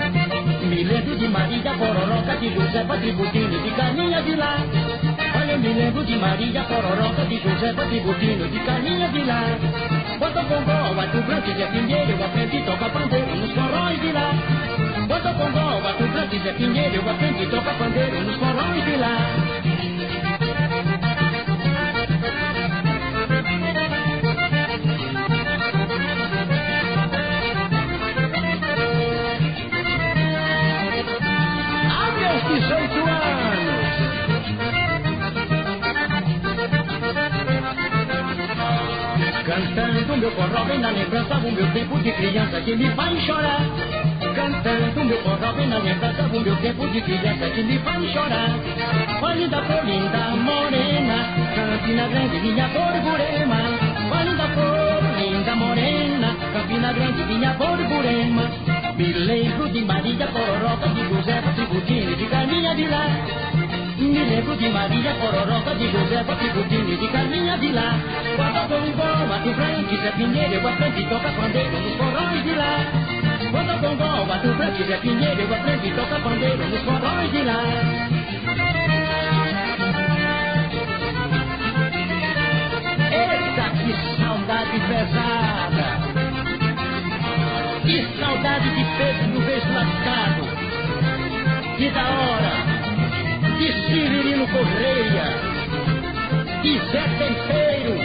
Me 0.63 0.84
lembro 0.84 1.15
de 1.15 1.27
Maria 1.27 1.74
Pororoca, 1.74 2.36
de 2.38 2.50
José 2.55 2.84
Patributino, 2.84 3.60
de 3.62 3.72
Caminha 3.72 4.22
de 4.24 4.36
lá. 4.36 4.58
Olha, 5.39 5.51
eu 5.51 5.60
me 5.60 5.74
lembro 5.74 6.03
de 6.03 6.15
Maria 6.17 6.63
Pororoca, 6.63 7.25
de 7.25 7.38
José 7.39 7.74
Patributino, 7.74 8.48
de 8.48 8.60
Caminha 8.62 9.08
de 9.10 9.24
lá. 9.24 9.43
Bota 10.20 10.41
bombom, 10.43 10.96
bate 10.96 11.17
o 11.17 11.22
branco, 11.22 11.51
Zé 11.53 11.65
Pinheiro, 11.67 12.12
eu 12.12 12.25
aprendi 12.25 12.58
a 12.58 12.62
tocar 12.63 12.89
pandeiro 12.89 13.36
nos 13.36 13.53
coróis 13.53 14.01
de 14.01 14.12
lá. 14.12 14.32
Bota 15.08 15.34
bombom, 15.34 15.82
bate 15.82 16.03
o 16.03 16.08
branco, 16.08 16.38
Zé 16.39 16.53
Pinheiro, 16.53 16.96
eu 16.96 17.10
aprendi 17.12 17.43
a 17.43 17.50
tocar 17.50 17.77
pandeiro 17.77 18.22
nos 18.22 18.38
coróis 18.38 18.86
de 18.86 18.96
lá. 18.96 19.62
Cantando 39.75 40.17
meu 40.17 40.29
forró 40.31 40.63
vem 40.65 40.77
na 40.77 40.91
lembrança 40.91 41.35
o 41.35 41.51
meu 41.51 41.65
tempo 41.73 41.97
de 41.97 42.11
criança 42.11 42.61
que 42.61 42.75
me 42.75 42.91
faz 42.91 43.19
chorar. 43.25 43.61
Cantando 44.35 45.03
meu 45.03 45.17
forró 45.23 45.51
vem 45.53 45.67
na 45.67 45.79
lembrança 45.79 46.21
o 46.31 46.39
meu 46.39 46.55
tempo 46.57 46.87
de 46.89 47.01
criança 47.01 47.49
que 47.49 47.63
me 47.63 47.79
faz 47.79 48.11
chorar. 48.13 48.51
Ó 49.19 49.33
linda 49.33 49.63
flor, 49.63 49.83
linda 49.83 50.19
morena, 50.37 51.15
Campina 51.55 52.07
Grande, 52.07 52.39
minha 52.39 52.67
borburema. 52.67 53.61
Ó 54.11 54.23
linda 54.23 54.47
flor, 54.53 55.01
linda 55.17 55.55
morena, 55.55 56.35
Campina 56.53 56.93
Grande, 56.93 57.23
minha 57.23 57.53
borburema. 57.53 58.51
Me 58.95 59.11
lembro 59.11 59.69
de 59.69 59.81
Maria 59.81 60.27
Pororoca, 60.27 60.87
de 60.89 61.09
José 61.09 61.41
Tributini, 61.55 62.15
de 62.15 62.25
Carminha 62.27 62.75
de 62.75 62.87
lá. 62.87 63.07
Me 64.13 64.24
lembro 64.25 64.55
de 64.55 64.70
Maria 64.70 65.15
Pororoca, 65.15 65.74
de 65.74 65.89
José 65.89 66.24
Tributini, 66.24 66.98
de 66.98 67.08
Carminha 67.08 67.58
de 67.58 67.72
lá. 67.72 67.98
Quando 68.36 68.72
eu 68.74 68.88
igual, 68.88 69.25
Mato 69.25 69.51
Branco, 69.53 69.96
Zé 69.96 70.12
Pinheiro, 70.12 70.53
eu 70.53 70.67
aprendi 70.67 71.03
a 71.03 71.10
tocar 71.10 71.34
pandeiro 71.34 71.79
nos 71.79 71.96
coróis 71.96 72.43
de 72.43 72.52
lá. 72.52 72.86
Quando 73.49 73.84
eu 73.84 73.93
igual, 73.93 74.26
Mato 74.28 74.54
Branco, 74.54 74.84
Zé 74.84 74.97
Pinheiro, 74.97 75.41
eu 75.41 75.56
aprendi 75.56 75.89
a 75.89 75.95
tocar 75.95 76.21
pandeiro 76.21 76.63
nos 76.63 76.82
coróis 76.84 77.32
de 77.32 77.41
lá. 77.41 77.63
Saudade 84.19 84.80
pesada! 84.88 85.86
Que 87.82 88.19
saudade 88.19 88.69
de 88.69 88.86
Pedro 88.95 89.28
no 89.34 89.41
beijo 89.41 89.73
lascado! 89.73 90.43
Que 91.78 91.89
da 91.89 92.02
hora! 92.04 92.72
De 93.63 93.71
Severino 93.71 94.45
Correia! 94.49 95.23
De 96.62 96.80
Zé 96.91 97.04
Tempeiro! 97.17 97.95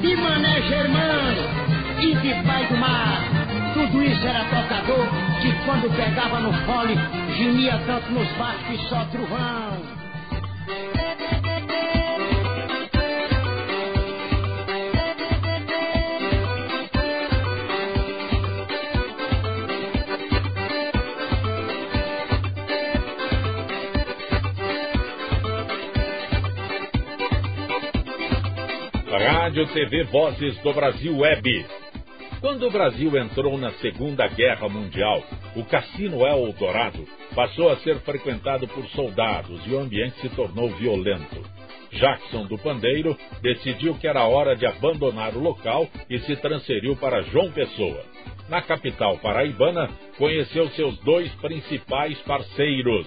De 0.00 0.14
Mané 0.14 0.62
Germano! 0.62 1.42
E 2.00 2.14
de 2.14 2.32
Pai 2.46 2.64
do 2.66 2.76
Mar! 2.76 3.24
Tudo 3.74 4.04
isso 4.04 4.24
era 4.24 4.44
tocador 4.44 5.08
que 5.40 5.52
quando 5.64 5.90
pegava 5.96 6.38
no 6.38 6.52
fole 6.64 6.94
gemia 7.36 7.76
tanto 7.88 8.12
nos 8.12 8.28
baixos 8.36 8.62
que 8.68 8.88
só 8.88 9.04
trovão. 9.06 10.01
Rádio 29.18 29.66
TV 29.66 30.04
Vozes 30.04 30.56
do 30.62 30.72
Brasil 30.72 31.18
Web. 31.18 31.66
Quando 32.40 32.66
o 32.66 32.70
Brasil 32.70 33.14
entrou 33.18 33.58
na 33.58 33.70
Segunda 33.72 34.26
Guerra 34.26 34.70
Mundial, 34.70 35.22
o 35.54 35.62
Cassino 35.64 36.26
Eldorado 36.26 37.06
passou 37.34 37.70
a 37.70 37.76
ser 37.76 37.98
frequentado 38.00 38.66
por 38.68 38.86
soldados 38.88 39.60
e 39.66 39.74
o 39.74 39.80
ambiente 39.80 40.18
se 40.18 40.30
tornou 40.30 40.70
violento. 40.70 41.42
Jackson 41.92 42.46
do 42.46 42.56
Pandeiro 42.56 43.14
decidiu 43.42 43.94
que 43.96 44.08
era 44.08 44.24
hora 44.24 44.56
de 44.56 44.64
abandonar 44.64 45.36
o 45.36 45.40
local 45.40 45.86
e 46.08 46.18
se 46.20 46.34
transferiu 46.36 46.96
para 46.96 47.20
João 47.24 47.52
Pessoa. 47.52 48.02
Na 48.48 48.62
capital 48.62 49.18
paraibana, 49.18 49.90
conheceu 50.16 50.70
seus 50.70 50.96
dois 51.00 51.30
principais 51.34 52.18
parceiros, 52.22 53.06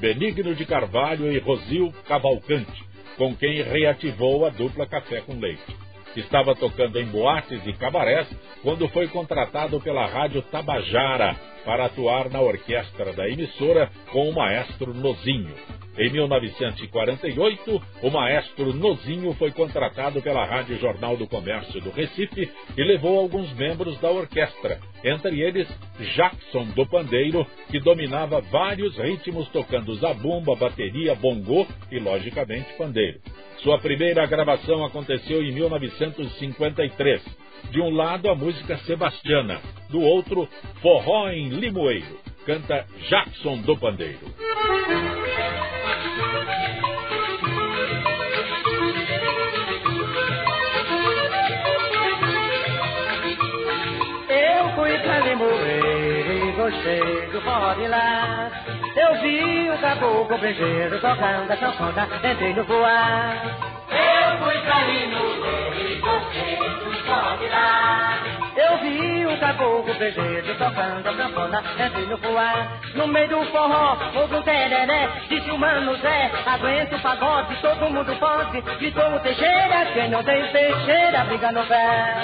Benigno 0.00 0.52
de 0.52 0.66
Carvalho 0.66 1.32
e 1.32 1.38
Rosil 1.38 1.94
Cavalcante, 2.08 2.93
com 3.16 3.34
quem 3.34 3.62
reativou 3.62 4.46
a 4.46 4.50
dupla 4.50 4.86
Café 4.86 5.20
com 5.20 5.38
Leite. 5.38 5.83
Estava 6.16 6.54
tocando 6.54 6.98
em 6.98 7.06
boates 7.06 7.66
e 7.66 7.72
cabarés 7.72 8.28
quando 8.62 8.88
foi 8.88 9.08
contratado 9.08 9.80
pela 9.80 10.06
Rádio 10.06 10.42
Tabajara 10.42 11.36
para 11.64 11.86
atuar 11.86 12.30
na 12.30 12.40
orquestra 12.40 13.12
da 13.12 13.28
emissora 13.28 13.90
com 14.10 14.28
o 14.28 14.34
maestro 14.34 14.92
Nozinho. 14.94 15.54
Em 15.96 16.10
1948, 16.10 17.82
o 18.02 18.10
maestro 18.10 18.72
Nozinho 18.74 19.32
foi 19.34 19.52
contratado 19.52 20.20
pela 20.20 20.44
Rádio 20.44 20.76
Jornal 20.78 21.16
do 21.16 21.26
Comércio 21.26 21.80
do 21.80 21.90
Recife 21.90 22.50
e 22.76 22.82
levou 22.82 23.20
alguns 23.20 23.52
membros 23.54 23.96
da 24.00 24.10
orquestra, 24.10 24.80
entre 25.04 25.40
eles 25.40 25.68
Jackson 26.16 26.64
do 26.74 26.84
Pandeiro, 26.84 27.46
que 27.70 27.78
dominava 27.78 28.40
vários 28.40 28.98
ritmos 28.98 29.48
tocando 29.50 29.94
zabumba, 29.94 30.56
bateria, 30.56 31.14
bongô 31.14 31.64
e, 31.92 31.98
logicamente, 32.00 32.72
pandeiro. 32.76 33.20
Sua 33.64 33.78
primeira 33.78 34.26
gravação 34.26 34.84
aconteceu 34.84 35.42
em 35.42 35.50
1953. 35.50 37.22
De 37.70 37.80
um 37.80 37.88
lado, 37.88 38.28
a 38.28 38.34
música 38.34 38.76
Sebastiana, 38.80 39.58
do 39.88 40.02
outro, 40.02 40.46
Forró 40.82 41.30
em 41.30 41.48
Limoeiro. 41.48 42.18
Canta 42.44 42.84
Jackson 43.08 43.62
do 43.62 43.74
Pandeiro. 43.78 44.18
Eu 54.28 54.68
fui 54.76 54.98
pra 54.98 55.20
Limoeiro 55.20 56.32
e 56.32 56.52
gostei 56.52 57.26
do 57.32 57.40
forró 57.40 57.72
de 57.72 57.88
lá. 57.88 58.73
Eu 58.96 59.20
vi 59.20 59.70
o 59.70 59.78
caboclo 59.78 60.38
brejeiro 60.38 61.00
tocando 61.00 61.50
a 61.50 61.56
sanfona, 61.56 62.08
entrei 62.22 62.54
no 62.54 62.62
voar. 62.64 63.36
Eu 63.90 64.38
fui 64.38 64.58
pra 64.60 64.84
Limoeiro 64.84 65.90
e 65.90 65.94
gostei 65.96 66.56
do 66.56 66.92
forró 67.04 67.36
de 67.36 67.48
lá. 67.48 68.18
Eu 68.56 68.78
vi 68.78 69.26
o 69.26 69.40
caboclo 69.40 69.94
brejeiro 69.94 70.54
tocando 70.56 71.08
a 71.08 71.12
sanfona, 71.12 71.62
entrei 71.84 72.06
no 72.06 72.16
voar. 72.18 72.80
No 72.94 73.08
meio 73.08 73.28
do 73.28 73.44
forró, 73.46 73.98
houve 74.14 74.36
um 74.36 74.42
tereré, 74.42 75.08
disse 75.28 75.50
o 75.50 75.58
mano 75.58 75.96
Zé, 75.96 76.30
aguenta 76.46 76.94
o 76.94 77.00
pagode, 77.00 77.56
todo 77.56 77.90
mundo 77.90 78.14
pode. 78.20 78.60
Gritou 78.60 79.16
o 79.16 79.20
Teixeira, 79.20 79.86
quem 79.92 80.08
não 80.08 80.22
tem 80.22 80.46
Teixeira, 80.52 81.24
briga 81.24 81.50
no 81.50 81.66
pé. 81.66 82.14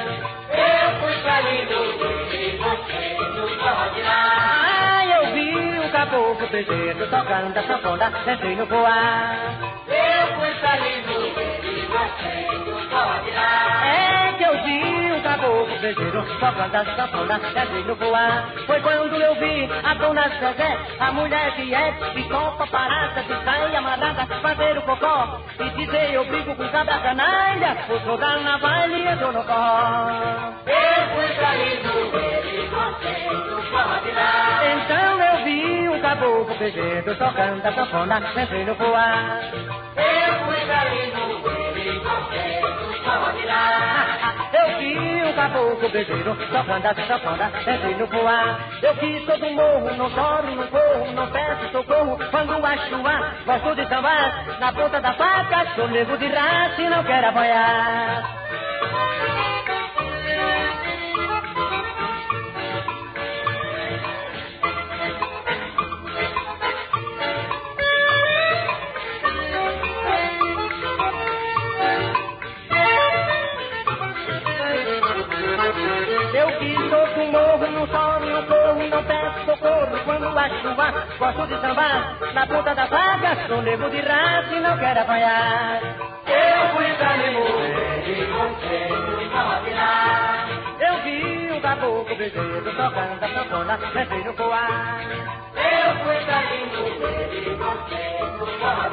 Eu 0.52 1.00
fui 1.00 1.16
pra 1.22 1.40
Limoeiro 1.40 2.32
e 2.32 2.56
gostei 2.58 3.16
do 3.16 3.48
forró 3.58 3.88
de 3.88 4.02
lá. 4.02 4.59
Ai, 6.12 6.18
eu 6.18 6.26
vi 6.26 6.42
o 6.42 6.42
caboclo 6.42 6.48
brejeiro 6.48 7.06
tocando 7.08 7.58
a 7.58 7.62
sanfona, 7.62 8.12
entrei 8.26 8.56
no 8.56 8.66
voar. 8.66 9.36
Eu 9.86 10.26
fui 10.38 10.54
pra 10.60 10.76
Limoeiro 10.76 11.40
e 11.64 11.86
gostei 11.86 12.58
do 12.64 12.90
forró 12.90 13.18
de 13.24 13.30
lá. 13.30 13.86
É 13.86 14.32
que 14.36 14.42
eu 14.42 14.62
vi 14.64 15.12
o 15.12 15.22
caboclo 15.22 15.78
bejeiro, 15.78 16.24
tocando 16.40 16.74
a 16.74 16.84
sanfona, 16.96 17.40
é 17.54 17.64
no 17.64 17.94
voar. 17.94 18.44
Foi 18.66 18.80
quando 18.80 19.14
eu 19.14 19.34
vi 19.36 19.68
a 19.84 19.94
dona 19.94 20.28
Zezé, 20.28 20.78
a 20.98 21.12
mulher 21.12 21.54
que 21.54 21.74
é, 21.74 21.92
de 22.14 22.22
copa 22.28 22.66
parada, 22.66 23.22
de 23.22 23.44
saia 23.44 23.78
amarrada, 23.78 24.26
fazer 24.42 24.78
o 24.78 24.82
cocó, 24.82 25.40
e 25.60 25.70
dizer 25.70 26.14
eu 26.14 26.24
brigo 26.24 26.54
com 26.56 26.68
cabra 26.68 26.98
canalha, 26.98 27.76
vou 27.88 28.00
jogar 28.00 28.40
na 28.40 28.58
baile 28.58 29.02
e 29.02 29.06
eu 29.06 29.32
no 29.32 29.42
forró. 29.44 30.52
Eu 30.66 31.14
fui 31.14 31.28
traído, 31.36 31.89
caboclo 36.10 36.54
bejeiro, 36.58 37.14
tocando 37.14 37.64
a 37.64 37.72
sanfona, 37.72 38.20
é 38.36 38.64
no 38.64 38.74
voar. 38.74 39.40
Eu 39.94 40.44
fui 40.44 40.60
traído, 40.66 41.20
ele 41.64 42.00
de 42.00 43.46
lá. 43.46 44.34
Eu 44.52 44.78
vi 44.78 45.22
um 45.22 45.32
caboclo 45.34 45.88
bejeiro, 45.88 46.36
tocando 46.50 46.86
a 46.86 46.94
sanfona, 47.06 47.52
é 47.64 47.76
no 47.96 48.06
voar. 48.08 48.58
Eu 48.82 48.94
quis 48.96 49.24
todo 49.24 49.50
morro, 49.50 49.96
não 49.96 50.10
choro, 50.10 50.50
não 50.56 50.66
corro, 50.66 51.12
não 51.12 51.30
peço 51.30 51.70
socorro, 51.70 52.18
quando 52.32 52.66
a 52.66 52.76
chuva, 52.88 53.34
gosto 53.46 53.74
de 53.76 53.88
sambar, 53.88 54.58
na 54.58 54.72
ponta 54.72 55.00
da 55.00 55.12
faca, 55.12 55.74
sou 55.76 55.86
nego 55.86 56.16
de 56.18 56.26
raça 56.26 56.82
e 56.82 56.90
não 56.90 57.04
quero 57.04 57.28
apanhar. 57.28 58.40
Morro, 77.30 77.66
não 77.66 77.86
choro, 77.86 78.26
não 78.26 78.42
corro, 78.46 78.88
não 78.88 79.04
peço 79.04 79.44
socorro 79.44 80.04
quando 80.04 80.38
a 80.38 80.48
chuva, 80.48 80.92
gosto 81.18 81.46
de 81.46 81.60
sambar, 81.60 82.18
na 82.34 82.46
ponta 82.46 82.74
da 82.74 82.86
vaga, 82.86 83.46
sou 83.46 83.62
nego 83.62 83.90
de 83.90 84.00
raça 84.00 84.54
e 84.54 84.60
não 84.60 84.78
quero 84.78 85.00
apanhar. 85.00 85.80
Eu 86.26 86.68
fui 86.74 86.92
pra 86.94 87.16
gostei 88.40 88.88
do 88.88 89.30
forró 89.30 89.60
de 89.64 89.70
lá. 89.70 90.46
Eu 90.80 91.02
vi 91.02 91.52
um 91.52 91.60
caboclo 91.60 92.16
bejeiro 92.16 92.64
tocando 92.64 93.22
a 93.22 93.28
sanfona, 93.28 93.78
descei 93.78 94.24
no 94.24 94.32
voar. 94.32 95.00
Eu 95.54 96.04
fui 96.04 96.24
pra 96.24 96.40
Limoeiro, 96.42 97.32
ele 97.32 97.54
gostei 97.56 98.38
do 98.38 98.46
forró 98.58 98.88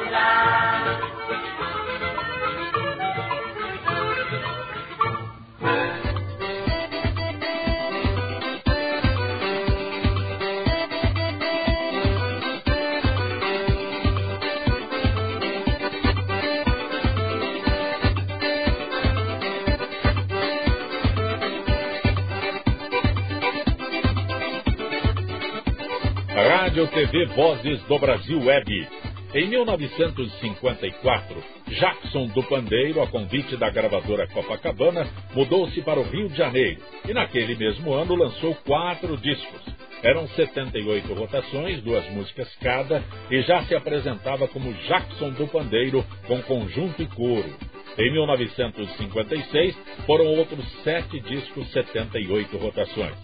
Rádio 26.78 26.94
TV 26.94 27.26
Vozes 27.34 27.82
do 27.88 27.98
Brasil 27.98 28.38
Web. 28.40 28.88
Em 29.34 29.48
1954, 29.48 31.42
Jackson 31.66 32.28
do 32.28 32.40
Pandeiro, 32.44 33.02
a 33.02 33.08
convite 33.08 33.56
da 33.56 33.68
gravadora 33.68 34.28
Copacabana, 34.28 35.08
mudou-se 35.34 35.82
para 35.82 35.98
o 35.98 36.04
Rio 36.04 36.28
de 36.28 36.36
Janeiro 36.36 36.80
e 37.08 37.12
naquele 37.12 37.56
mesmo 37.56 37.92
ano 37.92 38.14
lançou 38.14 38.54
quatro 38.64 39.16
discos. 39.16 39.60
Eram 40.04 40.28
78 40.28 41.12
rotações, 41.14 41.82
duas 41.82 42.08
músicas 42.10 42.48
cada, 42.60 43.02
e 43.28 43.42
já 43.42 43.64
se 43.64 43.74
apresentava 43.74 44.46
como 44.46 44.72
Jackson 44.72 45.30
do 45.30 45.48
Pandeiro, 45.48 46.04
com 46.28 46.40
conjunto 46.42 47.02
e 47.02 47.06
coro. 47.08 47.56
Em 47.98 48.12
1956, 48.12 49.76
foram 50.06 50.26
outros 50.26 50.64
sete 50.84 51.18
discos, 51.20 51.68
78 51.72 52.56
rotações. 52.56 53.14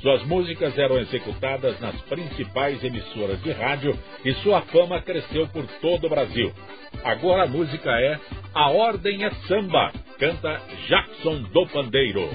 Suas 0.00 0.24
músicas 0.24 0.78
eram 0.78 0.98
executadas 0.98 1.78
nas 1.80 2.00
principais 2.02 2.82
emissoras 2.82 3.42
de 3.42 3.50
rádio 3.50 3.98
e 4.24 4.32
sua 4.34 4.62
fama 4.62 5.02
cresceu 5.02 5.46
por 5.48 5.66
todo 5.80 6.06
o 6.06 6.10
Brasil. 6.10 6.52
Agora 7.04 7.42
a 7.42 7.48
música 7.48 7.90
é 7.90 8.18
A 8.54 8.70
Ordem 8.70 9.24
é 9.24 9.30
Samba, 9.48 9.92
canta 10.18 10.60
Jackson 10.88 11.42
do 11.52 11.66
Pandeiro. 11.66 12.30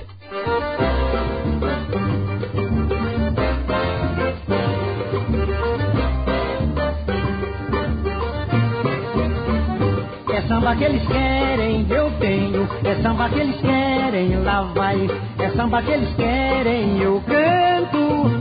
Samba 10.65 10.77
que 10.77 10.83
eles 10.85 11.07
querem, 11.07 11.85
eu 11.91 12.11
tenho. 12.19 12.67
É 12.83 12.95
samba 13.03 13.29
que 13.29 13.39
eles 13.39 13.61
querem, 13.61 14.35
lá 14.43 14.63
vai. 14.73 15.07
É 15.37 15.49
samba 15.51 15.83
que 15.83 15.91
eles 15.91 16.15
querem, 16.15 16.99
eu 16.99 17.21
canto. 17.27 18.31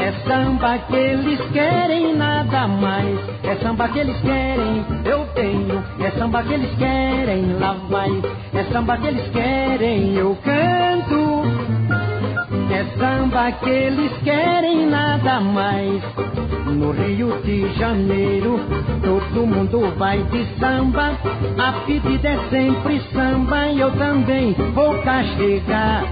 É 0.00 0.12
samba 0.28 0.78
que 0.78 0.94
eles 0.94 1.40
querem, 1.50 2.14
nada 2.14 2.68
mais. 2.68 3.18
É 3.42 3.56
samba 3.56 3.88
que 3.88 3.98
eles 3.98 4.20
querem, 4.20 4.86
eu 5.04 5.26
tenho. 5.34 5.84
É 5.98 6.10
samba 6.12 6.44
que 6.44 6.54
eles 6.54 6.78
querem, 6.78 7.58
lá 7.58 7.72
vai. 7.88 8.22
É 8.54 8.64
samba 8.72 8.96
que 8.98 9.06
eles 9.08 9.28
querem, 9.32 10.14
eu 10.14 10.38
canto. 10.44 11.29
É 12.72 12.84
samba 12.96 13.50
que 13.52 13.68
eles 13.68 14.12
querem, 14.22 14.86
nada 14.86 15.40
mais. 15.40 16.02
No 16.66 16.92
Rio 16.92 17.40
de 17.42 17.68
Janeiro, 17.74 18.60
todo 19.02 19.46
mundo 19.46 19.92
vai 19.98 20.22
de 20.22 20.44
samba. 20.58 21.18
A 21.58 21.72
pedida 21.84 22.28
é 22.28 22.38
sempre 22.48 23.00
samba 23.12 23.66
e 23.66 23.80
eu 23.80 23.90
também 23.98 24.54
vou 24.72 24.94
castigar. 25.02 26.04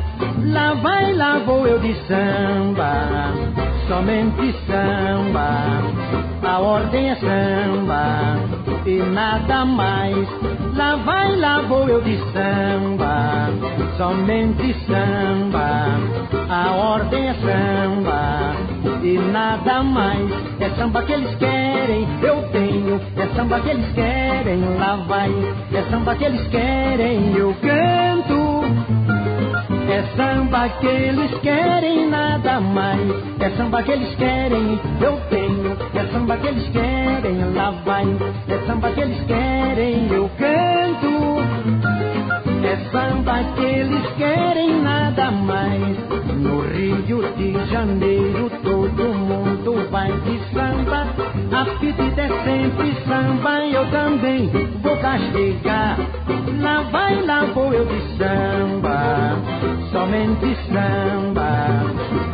Lá 0.44 0.74
vai, 0.74 1.14
lá 1.14 1.38
vou 1.38 1.66
eu 1.66 1.78
de 1.78 1.94
samba, 2.06 3.32
somente 3.86 4.52
samba. 4.66 5.82
A 6.42 6.58
ordem 6.58 7.10
é 7.10 7.14
samba 7.16 8.36
e 8.84 8.98
nada 8.98 9.64
mais. 9.64 10.28
Lá 10.78 10.94
vai, 10.94 11.34
lá 11.34 11.60
vou 11.62 11.88
eu 11.88 12.00
de 12.02 12.16
samba, 12.32 13.50
somente 13.96 14.72
samba. 14.86 15.98
A 16.48 16.70
ordem 16.70 17.30
é 17.30 17.34
samba 17.34 18.54
e 19.02 19.18
nada 19.18 19.82
mais. 19.82 20.30
É 20.60 20.70
samba 20.78 21.02
que 21.02 21.14
eles 21.14 21.34
querem, 21.34 22.06
eu 22.22 22.48
tenho. 22.52 23.00
É 23.16 23.26
samba 23.34 23.58
que 23.58 23.70
eles 23.70 23.92
querem, 23.92 24.60
lá 24.78 24.94
vai. 25.08 25.32
É 25.74 25.82
samba 25.90 26.14
que 26.14 26.24
eles 26.24 26.46
querem, 26.46 27.34
eu 27.34 27.52
canto. 27.60 28.62
É 29.90 30.04
samba 30.16 30.68
que 30.68 30.86
eles 30.86 31.34
querem, 31.40 32.08
nada 32.08 32.60
mais. 32.60 33.10
É 33.40 33.50
samba 33.56 33.82
que 33.82 33.90
eles 33.90 34.14
querem, 34.14 34.78
eu 35.00 35.20
tenho. 35.28 35.37
É 35.94 36.04
samba 36.12 36.36
que 36.36 36.46
eles 36.46 36.68
querem, 36.68 37.54
lá 37.54 37.70
vai. 37.84 38.04
É 38.48 38.66
samba 38.66 38.90
que 38.90 39.00
eles 39.00 39.24
querem, 39.26 40.08
eu 40.12 40.30
canto. 40.38 41.38
É 42.64 42.76
samba 42.90 43.44
que 43.54 43.64
eles 43.64 44.06
querem, 44.16 44.82
nada 44.82 45.30
mais. 45.30 45.96
No 46.36 46.60
Rio 46.60 47.22
de 47.36 47.66
Janeiro, 47.70 48.50
todo 48.62 49.14
mundo 49.14 49.88
vai 49.90 50.12
de 50.12 50.38
samba. 50.52 51.06
A 51.50 51.64
pedida 51.78 52.22
é 52.22 52.28
sempre 52.44 52.94
samba, 53.06 53.64
eu 53.64 53.90
também 53.90 54.50
vou 54.82 54.96
castigar. 54.98 55.98
Lá 56.60 56.82
vai, 56.90 57.22
lá 57.22 57.44
vou 57.54 57.72
eu 57.72 57.84
de 57.86 58.00
samba, 58.18 59.36
somente 59.90 60.56
samba. 60.66 61.48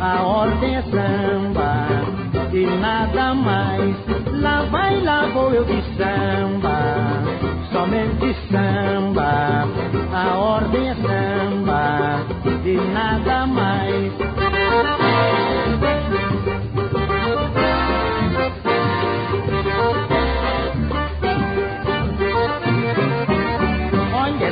A 0.01 0.23
ordem 0.23 0.75
é 0.75 0.81
samba 0.83 1.84
e 2.55 2.65
nada 2.65 3.33
mais. 3.33 3.95
Lá 4.41 4.61
vai, 4.71 5.01
lá 5.01 5.25
vou 5.33 5.53
eu 5.53 5.65
de 5.65 5.81
samba, 5.97 7.21
somente 7.71 8.33
samba. 8.49 9.67
A 10.13 10.37
ordem 10.37 10.89
é 10.89 10.95
samba 10.95 12.25
e 12.63 12.77
nada 12.93 13.45
mais. 13.47 15.04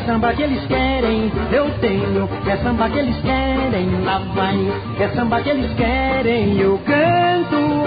Samba 0.05 0.33
que 0.33 0.43
eles 0.43 0.65
querem, 0.67 1.31
eu 1.51 1.69
tenho. 1.79 2.29
É 2.47 2.57
samba 2.57 2.89
que 2.89 2.99
eles 2.99 3.15
querem, 3.21 4.03
lá 4.03 4.19
vai. 4.33 4.57
É 4.99 5.09
samba 5.09 5.41
que 5.41 5.49
eles 5.49 5.73
querem, 5.73 6.59
eu 6.59 6.79
canto. 6.85 7.83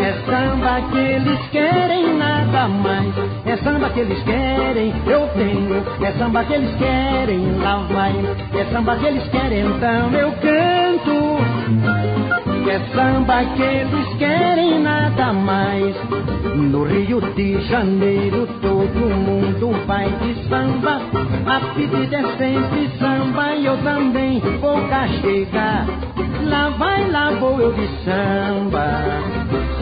É 0.00 0.12
samba 0.24 0.80
que 0.90 0.98
eles 0.98 1.40
querem, 1.50 2.14
nada 2.14 2.68
mais. 2.68 3.14
É 3.46 3.56
samba 3.58 3.90
que 3.90 4.00
eles 4.00 4.22
querem, 4.22 4.92
eu 5.06 5.28
tenho. 5.28 5.84
É 6.02 6.12
samba 6.12 6.44
que 6.44 6.54
eles 6.54 6.74
querem, 6.76 7.58
lá 7.58 7.76
vai. 7.90 8.14
É 8.54 8.64
samba 8.72 8.96
que 8.96 9.06
eles 9.06 9.28
querem, 9.28 9.66
então 9.66 10.12
eu 10.12 10.32
canto. 10.32 12.19
É 12.68 12.78
samba 12.94 13.44
que 13.56 13.62
eles 13.62 14.16
querem, 14.18 14.80
nada 14.80 15.32
mais. 15.32 15.96
No 16.54 16.84
Rio 16.84 17.20
de 17.34 17.60
Janeiro 17.62 18.46
todo 18.60 19.14
mundo 19.16 19.72
vai 19.86 20.08
de 20.08 20.48
samba. 20.48 21.00
A 21.46 21.60
pedida 21.74 22.16
é 22.16 22.36
sempre 22.36 22.90
samba 22.98 23.54
e 23.54 23.66
eu 23.66 23.76
também 23.78 24.40
vou 24.60 24.80
cá 24.88 25.08
chegar. 25.08 25.86
Lá 26.44 26.70
vai, 26.70 27.10
lá 27.10 27.30
vou 27.32 27.60
eu 27.60 27.72
de 27.72 27.86
samba, 28.04 29.04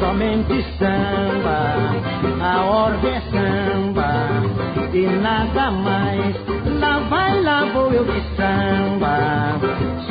somente 0.01 0.65
samba. 0.79 1.93
A 2.41 2.65
ordem 2.65 3.15
é 3.15 3.21
samba 3.21 4.69
e 4.93 5.07
nada 5.21 5.71
mais. 5.71 6.37
Lá 6.81 6.99
vai, 7.11 7.43
lá 7.43 7.65
vou 7.67 7.93
eu 7.93 8.05
de 8.05 8.21
samba, 8.37 9.59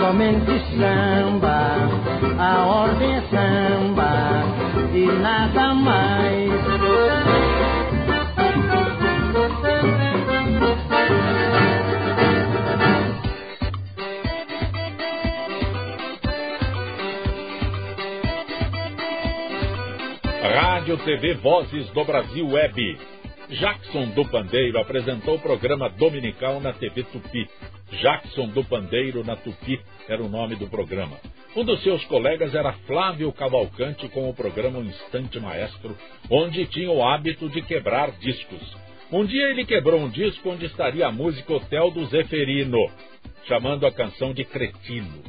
somente 0.07 0.51
samba. 0.77 1.75
A 2.39 2.65
ordem 2.65 3.13
é 3.13 3.21
samba 3.29 4.43
e 4.93 5.05
nada 5.21 5.73
mais. 5.73 6.51
Rádio 20.41 20.97
TV 20.99 21.33
Vozes 21.33 21.89
do 21.89 22.05
Brasil 22.05 22.47
Web. 22.47 22.97
Jackson 23.49 24.07
do 24.07 24.25
Pandeiro 24.25 24.77
apresentou 24.77 25.35
o 25.35 25.39
programa 25.39 25.89
dominical 25.89 26.59
na 26.59 26.73
TV 26.73 27.03
Tupi. 27.03 27.49
Jackson 28.01 28.47
do 28.49 28.61
Pandeiro 28.65 29.23
na 29.23 29.37
Tupi 29.37 29.79
era 30.09 30.21
o 30.21 30.27
nome 30.27 30.55
do 30.55 30.67
programa. 30.67 31.17
Um 31.55 31.63
dos 31.63 31.81
seus 31.81 32.03
colegas 32.05 32.53
era 32.53 32.73
Flávio 32.85 33.31
Cavalcante 33.31 34.09
com 34.09 34.29
o 34.29 34.33
programa 34.33 34.79
Instante 34.79 35.39
Maestro, 35.39 35.97
onde 36.29 36.65
tinha 36.65 36.91
o 36.91 37.01
hábito 37.01 37.47
de 37.49 37.61
quebrar 37.61 38.11
discos. 38.19 38.75
Um 39.09 39.25
dia 39.25 39.49
ele 39.49 39.65
quebrou 39.65 40.01
um 40.01 40.09
disco 40.09 40.49
onde 40.49 40.65
estaria 40.65 41.07
a 41.07 41.11
música 41.11 41.53
Hotel 41.53 41.89
do 41.91 42.05
Zeferino, 42.07 42.91
chamando 43.47 43.87
a 43.87 43.91
canção 43.93 44.33
de 44.33 44.43
Cretino. 44.43 45.23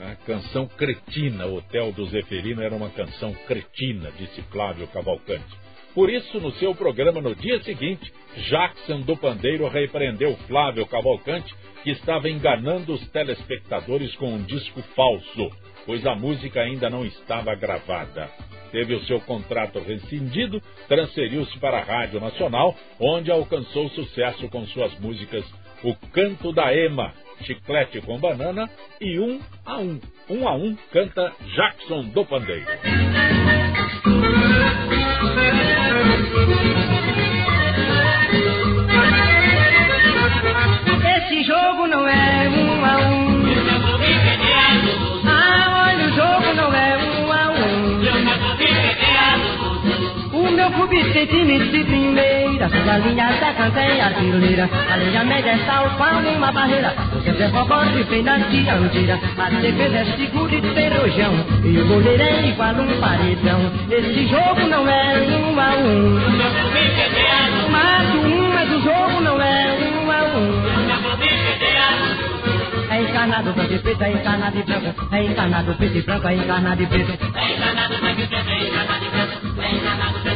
A 0.00 0.16
canção 0.26 0.66
cretina, 0.66 1.46
Hotel 1.46 1.92
do 1.92 2.06
Zeferino, 2.06 2.60
era 2.60 2.74
uma 2.74 2.90
canção 2.90 3.32
cretina, 3.46 4.10
disse 4.18 4.42
Flávio 4.50 4.88
Cavalcante. 4.88 5.69
Por 5.94 6.08
isso, 6.08 6.40
no 6.40 6.52
seu 6.52 6.74
programa 6.74 7.20
no 7.20 7.34
dia 7.34 7.60
seguinte, 7.62 8.12
Jackson 8.48 9.00
do 9.00 9.16
Pandeiro 9.16 9.66
repreendeu 9.68 10.36
Flávio 10.46 10.86
Cavalcante, 10.86 11.54
que 11.82 11.90
estava 11.90 12.28
enganando 12.28 12.92
os 12.92 13.08
telespectadores 13.10 14.14
com 14.16 14.34
um 14.34 14.42
disco 14.42 14.80
falso, 14.94 15.50
pois 15.84 16.06
a 16.06 16.14
música 16.14 16.60
ainda 16.60 16.88
não 16.88 17.04
estava 17.04 17.54
gravada. 17.54 18.30
Teve 18.70 18.94
o 18.94 19.04
seu 19.04 19.20
contrato 19.20 19.80
rescindido, 19.80 20.62
transferiu-se 20.86 21.58
para 21.58 21.78
a 21.78 21.82
Rádio 21.82 22.20
Nacional, 22.20 22.76
onde 23.00 23.30
alcançou 23.30 23.88
sucesso 23.90 24.48
com 24.48 24.64
suas 24.66 24.96
músicas 25.00 25.44
O 25.82 25.94
Canto 26.12 26.52
da 26.52 26.72
Ema, 26.72 27.12
Chiclete 27.44 28.00
com 28.02 28.18
Banana 28.18 28.68
e 29.00 29.18
Um 29.18 29.40
a 29.64 29.78
Um. 29.78 30.00
Um 30.28 30.48
a 30.48 30.54
Um 30.54 30.76
canta 30.92 31.32
Jackson 31.54 32.04
do 32.10 32.24
Pandeiro. 32.24 32.66
Meu 50.70 50.86
clube 50.86 51.02
de 51.02 51.84
primeira. 51.84 52.68
Sua 52.68 52.98
linha 52.98 53.32
da 53.40 53.52
canteia 53.52 54.06
artilheira. 54.06 54.68
A 54.90 54.96
linha 54.96 55.24
média 55.24 55.50
é 55.50 55.58
tal 55.66 55.90
qual 55.96 56.22
uma 56.22 56.52
barreira. 56.52 56.94
Centro 57.24 57.42
é 57.42 57.48
forte, 57.66 58.02
vem 58.04 58.22
da 58.22 58.36
dianteira. 58.36 59.18
A 59.38 59.50
defesa 59.50 59.96
é 59.96 60.04
segura 60.16 60.54
e 60.54 60.60
tem 60.60 60.88
rojão. 60.88 61.34
E 61.64 61.78
o 61.78 61.86
goleiro 61.86 62.22
é 62.22 62.48
igual 62.48 62.74
um 62.74 63.00
paredão. 63.00 63.72
Esse 63.90 64.28
jogo 64.28 64.68
não 64.68 64.88
é 64.88 65.18
um 65.20 65.60
a 65.60 65.76
um. 65.76 66.20
Mas 67.70 68.14
um, 68.14 68.48
mas 68.54 68.70
o 68.70 68.80
jogo 68.82 69.20
não 69.20 69.40
é 69.40 69.76
um 69.80 70.10
a 70.10 70.22
um. 70.38 70.60
É 72.90 73.02
encarnado 73.02 73.52
branco 73.52 73.72
e 73.72 73.78
preto, 73.78 74.02
é 74.02 74.12
encarnado 74.12 74.58
e 74.58 74.62
branco, 74.62 75.14
é 75.14 75.24
encarnado 75.24 75.74
preto 75.74 75.96
e 75.96 76.02
branco, 76.02 76.28
é 76.28 76.34
encarnado 76.34 76.82
e 76.82 76.86
preto. 76.86 77.12
O 80.10 80.24
meu 80.24 80.29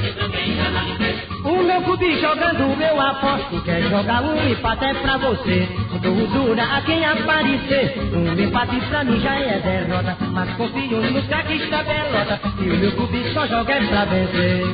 clube 1.84 2.20
jogando, 2.20 2.82
eu 2.82 3.00
aposto. 3.00 3.62
Quer 3.62 3.82
jogar 3.82 4.22
um 4.22 4.50
empate 4.50 4.84
é 4.84 4.94
pra 4.94 5.16
você. 5.18 5.68
Dou 6.00 6.26
dura 6.28 6.64
a 6.64 6.80
quem 6.80 7.04
aparecer. 7.04 7.94
Um 8.12 8.32
empate 8.32 8.80
pra 8.88 9.04
mim 9.04 9.20
já 9.20 9.34
é 9.34 9.60
derrota. 9.60 10.16
Mas 10.32 10.50
confio 10.56 11.00
nos 11.00 11.26
craques 11.26 11.70
da 11.70 11.84
pelota. 11.84 12.40
E 12.60 12.70
o 12.70 12.76
meu 12.76 12.92
clube 12.92 13.32
só 13.32 13.46
joga 13.46 13.74
é 13.74 13.86
pra 13.86 14.04
vencer. 14.06 14.64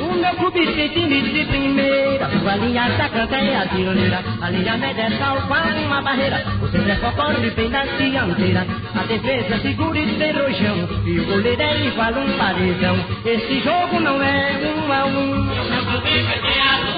O 0.00 0.14
meu 0.14 0.34
clube 0.36 0.66
tem 0.74 0.88
time 0.88 1.22
de 1.22 1.44
primeira. 1.46 2.30
Sua 2.38 2.56
linha 2.56 2.84
atacante 2.84 3.34
é 3.34 3.56
a 3.56 3.66
tironeira. 3.66 4.22
A 4.40 4.50
linha 4.50 4.76
média 4.76 5.02
é 5.02 5.10
qual 5.16 5.38
uma 5.38 6.02
barreira. 6.02 6.59
Centro 6.70 6.90
é 6.90 6.96
cocoro 6.96 7.44
e 7.44 7.50
vem 7.50 7.70
da 7.70 7.84
dianteira. 7.84 8.66
A 8.94 9.02
defesa 9.04 9.58
segura 9.60 9.98
e 9.98 10.18
tem 10.18 10.32
rojão. 10.32 10.88
E 11.04 11.20
o 11.20 11.26
goleiro 11.26 11.62
é 11.62 11.86
igual 11.86 12.12
um 12.12 12.38
paredão. 12.38 12.96
Esse 13.24 13.60
jogo 13.60 14.00
não 14.00 14.22
é 14.22 14.52
um 14.62 14.92
a 14.92 15.06
um. 15.06 15.44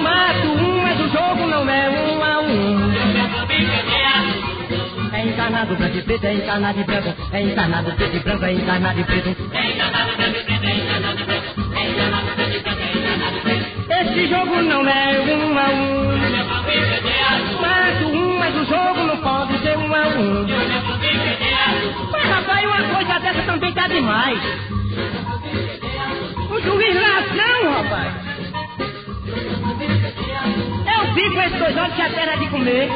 Mato 0.01 0.47
um, 0.47 0.81
mas 0.83 0.99
o 0.99 1.09
jogo 1.09 1.47
não 1.47 1.69
é 1.69 1.89
um 1.89 2.23
a 2.23 2.39
um. 2.41 2.93
É 5.13 5.25
encarnado 5.25 5.75
branco 5.75 5.97
e 5.97 6.01
preto, 6.01 6.25
é 6.25 6.33
encarnado 6.33 6.79
e 6.79 6.83
branco, 6.83 7.13
é 7.31 7.41
encarnado 7.41 7.91
preto 7.93 8.15
e 8.15 8.19
branco, 8.19 8.45
é 8.45 8.53
encarnado 8.53 8.99
e 8.99 9.03
preto. 9.03 9.35
Esse 13.89 14.27
jogo 14.27 14.61
não 14.61 14.87
é 14.87 15.19
um 15.21 15.57
a 15.57 15.69
um. 15.69 16.13
Mato 17.61 18.07
um, 18.07 18.39
mas 18.39 18.55
o 18.55 18.65
jogo 18.65 19.03
não 19.03 19.17
pode 19.17 19.62
um. 20.01 20.45
Mas 22.11 22.23
rapaz, 22.23 22.65
uma 22.65 22.95
coisa 22.95 23.19
dessa 23.19 23.41
também 23.43 23.73
tá 23.73 23.87
demais. 23.87 24.39
O 26.49 26.59
juiz 26.61 26.95
ladrão, 26.95 27.73
rapaz. 27.73 28.13
Eu 30.95 31.13
vi 31.13 31.29
com 31.31 31.41
esses 31.41 31.59
dois 31.59 31.77
homens 31.77 31.95
que 31.95 32.01
a 32.01 32.09
terra 32.09 32.33
é 32.33 32.37
de 32.37 32.47
comer. 32.47 32.89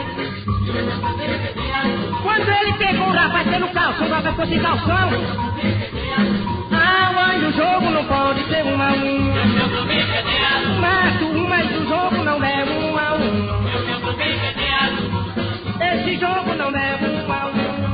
Quando 2.23 2.49
ele 2.49 2.73
pegou 2.73 3.07
o 3.07 3.11
rapaz 3.11 3.47
pelo 3.47 3.67
calção, 3.69 4.07
o 4.07 4.09
rapaz 4.11 4.35
ficou 4.35 4.47
sem 4.47 4.59
calção. 4.59 5.09
Ah, 6.71 7.11
mas 7.15 7.43
o 7.43 7.51
jogo 7.51 7.89
não 7.89 8.05
pode 8.05 8.43
ser 8.45 8.63
um 8.63 8.81
a 8.81 8.91
um. 8.91 9.33
Mato 10.79 11.25
um, 11.25 11.47
mas 11.47 11.65
o 11.71 11.87
jogo 11.87 12.23
não 12.23 12.43
é 12.43 12.63
um. 12.65 12.86
Jogo 16.19 16.53
não 16.55 16.69
é 16.69 16.95
um 16.95 17.31
a. 17.31 17.87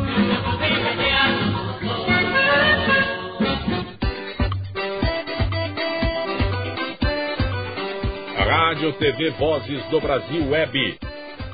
Rádio 8.46 8.94
TV 8.94 9.30
Vozes 9.32 9.84
do 9.90 10.02
Brasil 10.02 10.50
Web. 10.50 10.98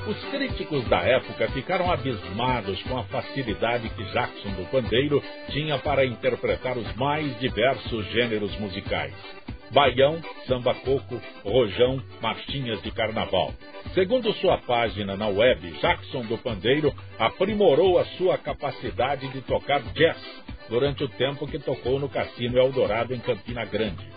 Os 0.08 0.24
críticos 0.32 0.88
da 0.88 1.00
época 1.02 1.48
ficaram 1.50 1.92
abismados 1.92 2.82
com 2.84 2.98
a 2.98 3.04
facilidade 3.04 3.90
que 3.90 4.04
Jackson 4.06 4.50
do 4.52 4.66
Pandeiro 4.72 5.22
tinha 5.50 5.78
para 5.78 6.06
interpretar 6.06 6.78
os 6.78 6.96
mais 6.96 7.38
diversos 7.40 8.06
gêneros 8.12 8.58
musicais. 8.60 9.14
Baião, 9.72 10.22
samba 10.48 10.74
coco, 10.76 11.22
rojão, 11.44 12.02
marchinhas 12.22 12.82
de 12.82 12.92
carnaval. 12.92 13.54
Segundo 13.94 14.34
sua 14.34 14.58
página 14.58 15.16
na 15.16 15.28
web, 15.28 15.72
Jackson 15.80 16.22
do 16.22 16.38
Pandeiro 16.38 16.94
aprimorou 17.18 17.98
a 17.98 18.06
sua 18.18 18.38
capacidade 18.38 19.28
de 19.30 19.42
tocar 19.42 19.82
jazz 19.94 20.18
durante 20.70 21.04
o 21.04 21.10
tempo 21.10 21.48
que 21.48 21.60
tocou 21.60 22.00
no 22.00 22.10
Cassino 22.10 22.58
Eldorado 22.58 23.14
em 23.14 23.20
Campina 23.20 23.66
Grande. 23.66 24.08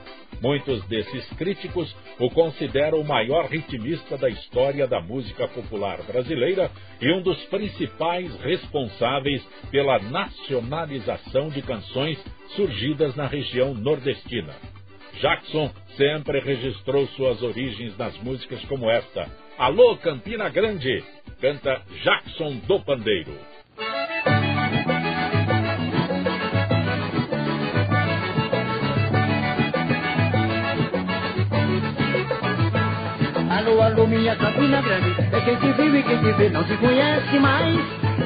Muitos 0.42 0.84
desses 0.86 1.24
críticos 1.34 1.94
o 2.18 2.28
consideram 2.28 3.00
o 3.00 3.04
maior 3.04 3.46
ritmista 3.46 4.18
da 4.18 4.28
história 4.28 4.88
da 4.88 5.00
música 5.00 5.46
popular 5.46 6.02
brasileira 6.02 6.68
e 7.00 7.12
um 7.12 7.22
dos 7.22 7.40
principais 7.44 8.34
responsáveis 8.40 9.42
pela 9.70 10.00
nacionalização 10.00 11.48
de 11.48 11.62
canções 11.62 12.18
surgidas 12.56 13.14
na 13.14 13.26
região 13.26 13.72
nordestina. 13.72 14.52
Jackson 15.20 15.70
sempre 15.96 16.40
registrou 16.40 17.06
suas 17.08 17.42
origens 17.42 17.96
nas 17.96 18.16
músicas 18.18 18.64
como 18.64 18.90
esta. 18.90 19.28
Alô 19.58 19.96
Campina 19.98 20.48
Grande, 20.48 21.04
canta 21.40 21.82
Jackson 22.02 22.56
do 22.66 22.80
Pandeiro. 22.80 23.38
Alô, 33.50 33.80
alô, 33.80 34.06
minha 34.06 34.34
Campina 34.36 34.80
Grande, 34.82 35.14
é 35.32 35.40
quem 35.40 35.56
te 35.56 35.72
viu 35.72 35.96
e 35.96 36.02
quem 36.02 36.18
te 36.18 36.32
vê 36.32 36.48
não 36.48 36.66
se 36.66 36.76
conhece 36.78 37.38
mais. 37.38 37.76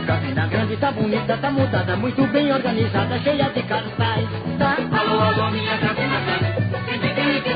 Campina 0.07 0.46
Grande 0.46 0.77
tá 0.77 0.92
bonita, 0.92 1.37
tá 1.37 1.51
mudada, 1.51 1.96
muito 1.96 2.27
bem 2.29 2.53
organizada, 2.53 3.18
cheia 3.18 3.51
de 3.51 3.62
cartaz. 3.64 4.25
Tá? 4.59 4.77
Alô, 4.99 5.20
alô, 5.20 5.51
minha 5.51 5.77
Campina 5.79 6.20
Grande, 6.20 6.65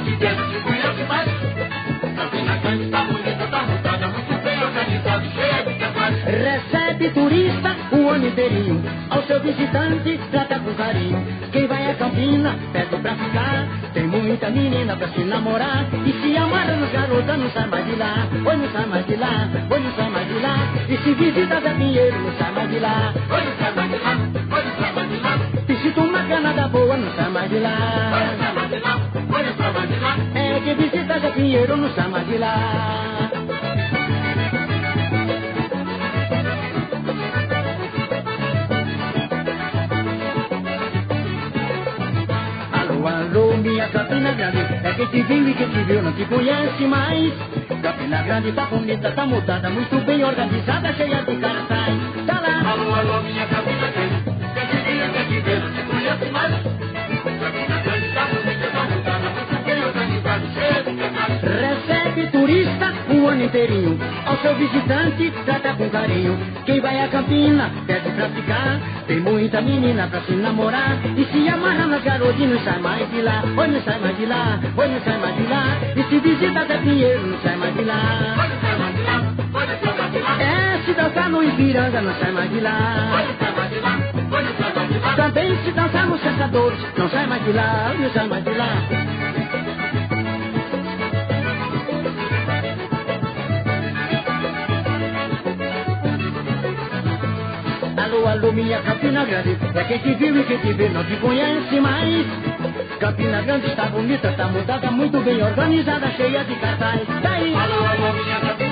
não 0.04 1.06
mais. 1.08 1.26
De. 1.26 1.40
Recebe 6.26 7.10
turista 7.10 7.76
o 7.92 8.08
ano 8.10 8.26
inteirinho, 8.28 8.82
ao 9.10 9.22
seu 9.22 9.40
visitante 9.40 10.18
trata 10.30 10.58
com 10.58 10.74
carinho. 10.74 11.24
Quem 11.52 11.66
vai 11.66 11.90
a 11.90 11.94
Campina 11.94 12.54
pede 12.72 12.96
pra 12.96 13.14
ficar, 13.14 13.66
tem 13.94 14.04
muita 14.06 14.50
menina 14.50 14.96
pra 14.96 15.08
se 15.08 15.20
namorar. 15.20 15.86
E 16.06 16.12
se 16.12 16.36
amarra 16.36 16.74
nos 16.76 16.90
garotas, 16.90 17.38
não 17.38 17.50
sai 17.50 17.66
mais 17.66 17.86
de 17.86 17.96
lá. 17.96 18.26
Oi, 18.46 18.56
não 18.56 18.70
sai 18.72 18.86
mais 18.86 19.06
de 19.06 19.16
lá, 19.16 19.48
oi, 19.70 19.80
não 19.80 19.92
sai 19.94 20.10
mais 20.10 20.28
de 20.28 20.34
lá. 20.40 20.56
E 20.88 20.96
se 20.98 21.14
visita 21.14 21.60
Zé 21.60 21.70
Pinheiro, 21.74 22.18
não 22.20 22.32
sai 22.38 22.52
mais 22.52 22.70
de 22.70 22.78
lá. 22.78 23.14
Olha 23.30 23.50
o 23.50 23.64
samba 23.64 23.82
de 23.88 23.96
lá, 24.02 24.18
olha 24.50 24.66
o 24.68 24.84
samba 24.84 25.06
de 25.06 25.16
lá, 25.22 25.38
E 25.68 25.76
se 25.76 25.90
toma 25.92 26.22
canada 26.24 26.68
boa, 26.68 26.96
não 26.96 27.12
sai 27.14 27.30
mais 27.30 27.50
de 27.50 27.56
olha 27.56 27.68
o 27.68 27.70
lá. 27.70 28.36
samba 28.38 28.66
de 28.68 28.78
lá, 28.80 28.99
que 30.62 30.74
visita 30.74 31.18
Zé 31.18 31.30
Pinheiro, 31.30 31.76
não 31.76 31.90
mais 32.10 32.26
de 32.26 32.38
lá. 32.38 33.30
Alô, 42.72 43.06
alô, 43.06 43.56
minha 43.56 43.88
Campina 43.88 44.32
Grande, 44.32 44.58
é 44.58 44.94
quem 44.94 45.06
te 45.06 45.22
viu 45.22 45.48
e 45.48 45.54
quem 45.54 45.68
te 45.68 45.82
viu 45.84 46.02
não 46.02 46.12
te 46.12 46.24
conhece 46.26 46.84
mais. 46.84 47.32
Campina 47.82 48.22
Grande 48.22 48.52
tá 48.52 48.66
bonita, 48.66 49.12
tá 49.12 49.26
mudada, 49.26 49.70
muito 49.70 50.04
bem 50.04 50.22
organizada, 50.22 50.92
cheia 50.92 51.22
de 51.22 51.36
cartaz. 51.36 51.94
Tá 52.26 52.40
lá. 52.40 52.70
Alô, 52.72 52.94
alô, 52.94 53.22
minha 53.22 53.46
Campina 53.46 53.88
Grande, 53.88 54.24
quem 54.54 54.66
te 54.66 54.76
viu, 54.90 55.12
quem 55.12 55.24
te 55.26 55.40
vê, 55.40 55.58
não 55.58 55.72
te 55.72 55.82
conhece 55.82 56.30
mais. 56.30 56.79
Recebe 61.42 62.26
turista 62.30 62.92
o 63.10 63.26
ano 63.28 63.44
inteirinho. 63.44 63.98
Ao 64.26 64.36
seu 64.38 64.54
visitante, 64.56 65.32
trata 65.44 65.74
com 65.74 65.88
carinho. 65.90 66.38
Quem 66.66 66.80
vai 66.80 67.00
a 67.02 67.08
Campina, 67.08 67.70
pede 67.86 68.10
pra 68.10 68.28
ficar. 68.28 68.80
Tem 69.06 69.20
muita 69.20 69.60
menina 69.60 70.06
pra 70.08 70.20
se 70.22 70.32
namorar. 70.32 70.98
E 71.16 71.24
se 71.24 71.48
amarra 71.48 71.86
nas 71.86 72.02
garotas 72.02 72.38
não 72.40 72.58
sai 72.60 72.78
mais 72.78 73.10
de 73.10 73.22
lá. 73.22 73.42
Oi, 73.56 73.66
não 73.68 73.82
sai 73.82 73.98
mais 74.00 74.16
de 74.16 74.26
lá. 74.26 74.58
Oi, 74.76 74.88
não 74.88 75.00
sai 75.00 75.18
mais 75.18 75.36
de 75.36 75.42
lá. 75.44 75.64
E 75.96 76.02
se 76.04 76.18
visita 76.18 76.64
Zé 76.66 76.78
Pinheiro, 76.78 77.26
não 77.26 77.38
sai 77.40 77.56
mais 77.56 77.74
de 77.74 77.84
lá. 77.84 78.36
Olha 78.38 78.54
o 78.54 78.60
samba 78.60 78.92
de 78.92 79.02
lá, 79.02 79.34
olha 79.54 79.74
o 79.74 79.80
samba 79.86 80.08
de 80.10 80.18
lá, 80.18 80.42
É, 80.42 80.78
se 80.84 80.92
dançar 80.92 81.28
no 81.30 81.42
Ipiranga, 81.42 82.00
não 82.00 82.14
sai 82.14 82.30
mais 82.32 82.50
de 82.50 82.60
lá. 82.60 83.10
olha 83.12 83.30
o 83.30 83.44
samba 83.44 83.68
de 83.68 83.80
lá, 83.80 83.98
olha 84.32 84.50
o 84.50 84.62
samba 84.62 84.86
de 84.86 84.98
lá. 84.98 85.14
Também 85.14 85.56
se 85.64 85.70
dançar 85.72 86.06
nos 86.06 86.20
caçadores, 86.22 86.78
não 86.96 87.08
sai 87.08 87.26
mais 87.26 87.44
de 87.44 87.52
lá. 87.52 87.94
Não 87.98 88.10
sai 88.10 88.26
mais 88.28 88.44
de 88.44 88.50
lá. 88.50 88.68
Alô, 98.10 98.26
alô, 98.26 98.52
minha 98.52 98.82
Campina 98.82 99.24
Grande, 99.24 99.56
é 99.72 99.84
quem 99.84 99.98
te 99.98 100.14
viu 100.14 100.36
e 100.36 100.42
quem 100.42 100.58
te 100.58 100.72
vê 100.72 100.88
não 100.88 101.04
te 101.04 101.14
conhece 101.18 101.78
mais. 101.78 102.26
Campina 102.98 103.40
Grande 103.42 103.68
está 103.68 103.84
bonita, 103.86 104.30
está 104.30 104.48
mudada, 104.48 104.90
muito 104.90 105.20
bem 105.20 105.40
organizada, 105.40 106.10
cheia 106.16 106.42
de 106.42 106.56
cartaz. 106.56 107.02
Daí, 107.22 107.54
Alô, 107.54 107.74
alô, 107.86 108.12
minha 108.14 108.40
Campina 108.40 108.69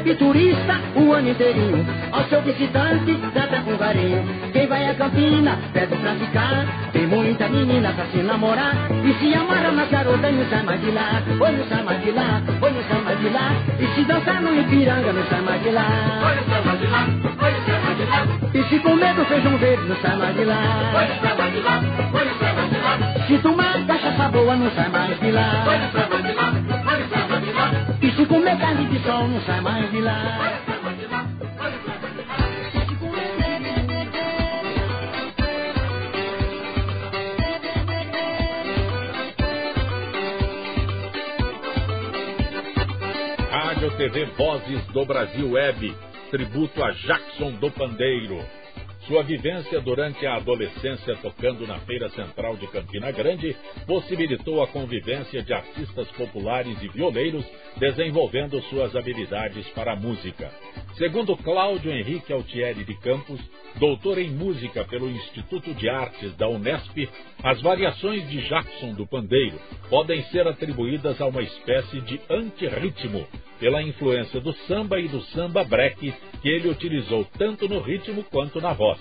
recebe 0.00 0.14
turista 0.16 0.80
o 0.96 1.12
ano 1.12 1.28
inteirinho. 1.30 1.86
Ao 2.12 2.24
seu 2.24 2.40
visitante, 2.42 3.14
trata 3.32 3.60
com 3.62 3.76
carinho. 3.76 4.24
Quem 4.52 4.66
vai 4.66 4.88
a 4.88 4.94
Campina, 4.94 5.58
pede 5.72 5.96
pra 5.96 6.14
ficar. 6.14 6.66
Tem 6.92 7.06
muita 7.06 7.48
menina 7.48 7.92
pra 7.92 8.06
se 8.06 8.18
namorar. 8.18 8.74
E 9.04 9.12
se 9.14 9.34
amarra 9.34 9.70
nas 9.72 9.88
garotas, 9.90 10.34
não 10.34 10.46
sai 10.48 10.62
mais 10.62 10.80
de 10.80 10.90
lá. 10.90 11.22
Oi, 11.40 11.52
não 11.52 11.84
mais 11.84 12.02
de 12.02 12.10
lá, 12.10 12.42
oi, 12.62 12.70
não 12.70 12.82
sai 12.88 13.02
mais 13.04 13.20
de 13.20 13.28
lá. 13.28 13.52
E 13.78 13.86
se 13.94 14.04
dançar 14.04 14.42
no 14.42 14.60
Ipiranga, 14.60 15.12
não 15.12 15.24
sai 15.26 15.40
mais 15.42 15.62
de 15.62 15.70
lá. 15.70 15.86
Olha 16.22 16.40
o 16.40 16.44
samba 16.44 16.76
de 16.76 16.86
lá, 16.86 17.06
olha 17.40 17.56
o 17.58 17.64
samba 17.64 17.94
de 17.94 18.04
lá, 18.04 18.26
E 18.54 18.68
se 18.68 18.78
comer 18.80 19.14
do 19.14 19.24
feijão 19.24 19.56
verde, 19.58 19.82
não 19.88 19.96
sai 19.96 20.16
mais 20.16 20.34
de 20.34 20.40
olha 20.40 20.48
lá. 20.48 20.92
o 20.92 21.28
samba 21.28 21.50
de 21.50 21.60
lá, 21.60 21.80
olha 22.12 22.30
o 22.30 22.38
samba 22.38 22.62
de 22.68 22.78
lá, 22.80 23.26
Se 23.26 23.38
tomar 23.38 23.86
cachaça 23.86 24.28
boa, 24.28 24.56
não 24.56 24.70
sai 24.72 24.88
mais 24.88 25.20
de 25.20 25.30
lá. 25.30 25.64
o 25.64 25.92
samba 25.92 26.22
de 26.22 26.32
lá, 26.34 26.52
olha 30.40 30.56
o 30.56 30.64
samba 30.66 30.92
de 30.94 31.06
lá, 31.06 31.26
olha 31.60 31.76
o 31.76 31.84
samba 31.84 32.08
de 32.08 32.22
lá. 32.22 32.30
Rádio 43.50 43.90
TV 43.98 44.24
Vozes 44.36 44.86
do 44.86 45.04
Brasil 45.04 45.50
Web, 45.50 45.94
tributo 46.30 46.82
a 46.82 46.92
Jackson 46.92 47.52
do 47.52 47.70
Pandeiro. 47.70 48.59
Sua 49.10 49.24
vivência 49.24 49.80
durante 49.80 50.24
a 50.24 50.36
adolescência 50.36 51.16
tocando 51.16 51.66
na 51.66 51.80
Feira 51.80 52.08
Central 52.10 52.56
de 52.56 52.68
Campina 52.68 53.10
Grande 53.10 53.56
possibilitou 53.84 54.62
a 54.62 54.68
convivência 54.68 55.42
de 55.42 55.52
artistas 55.52 56.08
populares 56.12 56.80
e 56.80 56.86
violeiros, 56.86 57.44
desenvolvendo 57.76 58.62
suas 58.70 58.94
habilidades 58.94 59.68
para 59.70 59.94
a 59.94 59.96
música. 59.96 60.52
Segundo 60.96 61.36
Cláudio 61.36 61.90
Henrique 61.90 62.32
Altieri 62.32 62.84
de 62.84 62.94
Campos, 63.00 63.40
doutor 63.80 64.16
em 64.16 64.30
música 64.30 64.84
pelo 64.84 65.10
Instituto 65.10 65.74
de 65.74 65.88
Artes 65.88 66.36
da 66.36 66.48
Unesp, 66.48 67.08
as 67.42 67.60
variações 67.60 68.28
de 68.30 68.46
Jackson 68.46 68.94
do 68.94 69.08
Pandeiro 69.08 69.58
podem 69.88 70.22
ser 70.26 70.46
atribuídas 70.46 71.20
a 71.20 71.26
uma 71.26 71.42
espécie 71.42 72.00
de 72.02 72.20
antirritmo, 72.30 73.26
pela 73.58 73.82
influência 73.82 74.40
do 74.40 74.52
samba 74.68 75.00
e 75.00 75.08
do 75.08 75.20
samba 75.20 75.64
break 75.64 76.14
que 76.40 76.48
ele 76.48 76.68
utilizou 76.68 77.26
tanto 77.36 77.68
no 77.68 77.80
ritmo 77.80 78.22
quanto 78.24 78.60
na 78.60 78.72
voz. 78.72 78.99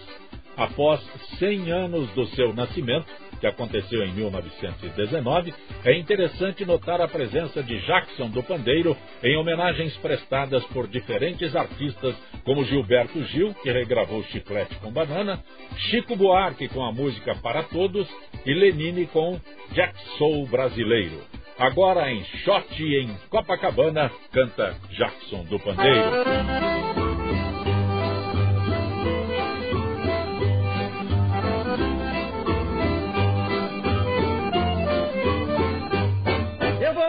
Após 0.57 0.99
100 1.39 1.71
anos 1.71 2.09
do 2.11 2.27
seu 2.27 2.53
nascimento, 2.53 3.07
que 3.39 3.47
aconteceu 3.47 4.03
em 4.03 4.11
1919, 4.11 5.53
é 5.85 5.97
interessante 5.97 6.65
notar 6.65 6.99
a 6.99 7.07
presença 7.07 7.63
de 7.63 7.79
Jackson 7.85 8.29
do 8.29 8.43
Pandeiro 8.43 8.95
em 9.23 9.37
homenagens 9.37 9.95
prestadas 9.97 10.63
por 10.65 10.87
diferentes 10.87 11.55
artistas, 11.55 12.15
como 12.43 12.65
Gilberto 12.65 13.23
Gil, 13.25 13.53
que 13.63 13.71
regravou 13.71 14.21
Chiclete 14.23 14.75
com 14.75 14.91
Banana, 14.91 15.41
Chico 15.89 16.15
Buarque 16.15 16.67
com 16.67 16.83
a 16.83 16.91
música 16.91 17.33
Para 17.35 17.63
Todos 17.63 18.07
e 18.45 18.53
Lenine 18.53 19.07
com 19.07 19.39
Jack 19.71 19.97
Soul 20.17 20.45
Brasileiro. 20.47 21.21
Agora 21.57 22.11
em 22.11 22.23
Shot 22.23 22.83
em 22.83 23.15
Copacabana, 23.29 24.11
canta 24.31 24.75
Jackson 24.91 25.43
do 25.45 25.59
Pandeiro. 25.59 27.08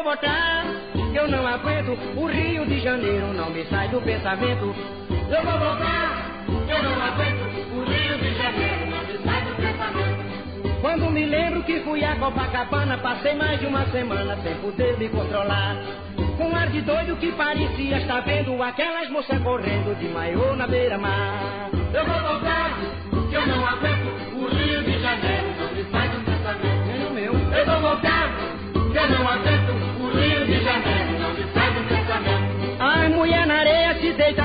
Eu 0.01 0.17
que 1.13 1.19
eu 1.19 1.29
não 1.29 1.47
aguento. 1.47 1.91
O 2.17 2.25
Rio 2.25 2.65
de 2.65 2.81
Janeiro 2.81 3.35
não 3.35 3.51
me 3.51 3.67
sai 3.67 3.87
do 3.89 4.01
pensamento. 4.01 4.75
Eu 5.29 5.45
vou 5.45 5.59
voltar, 5.59 6.27
eu 6.49 6.83
não 6.83 7.03
aguento 7.03 7.43
o 7.75 7.85
Rio 7.85 8.19
de 8.19 8.35
Janeiro, 8.35 8.87
não 8.87 9.05
me 9.05 9.19
sai 9.23 9.45
do 9.45 9.55
pensamento. 9.57 10.81
Quando 10.81 11.11
me 11.11 11.27
lembro 11.27 11.63
que 11.65 11.81
fui 11.81 12.03
a 12.03 12.17
Copacabana, 12.17 12.97
passei 12.97 13.35
mais 13.35 13.61
de 13.61 13.67
uma 13.67 13.85
semana 13.91 14.39
sem 14.43 14.55
poder 14.55 14.97
me 14.97 15.11
controlar. 15.11 15.77
Com 16.39 16.57
ar 16.57 16.69
de 16.69 16.81
doido 16.81 17.17
que 17.17 17.31
parecia 17.33 17.99
estar 17.99 18.23
vendo 18.23 18.63
aquelas 18.63 19.11
moças 19.11 19.39
correndo 19.43 19.95
de 19.99 20.09
maiô 20.09 20.57
na 20.57 20.67
beira-mar. 20.67 21.69
Eu 21.93 22.07
vou 22.07 22.21
voltar, 22.21 22.71
que 23.29 23.35
eu 23.35 23.47
não 23.47 23.67
aguento 23.67 24.35
o 24.35 24.47
Rio 24.47 24.83
de 24.83 24.99
Janeiro, 24.99 25.47
não 25.59 25.75
me 25.75 25.85
sai 25.91 26.09
do 26.09 26.25
pensamento. 26.25 26.81
Eu 27.55 27.67
vou 27.67 27.81
voltar, 27.83 28.31
que 28.73 28.97
eu 28.97 29.09
não 29.11 29.29
aguento 29.29 29.90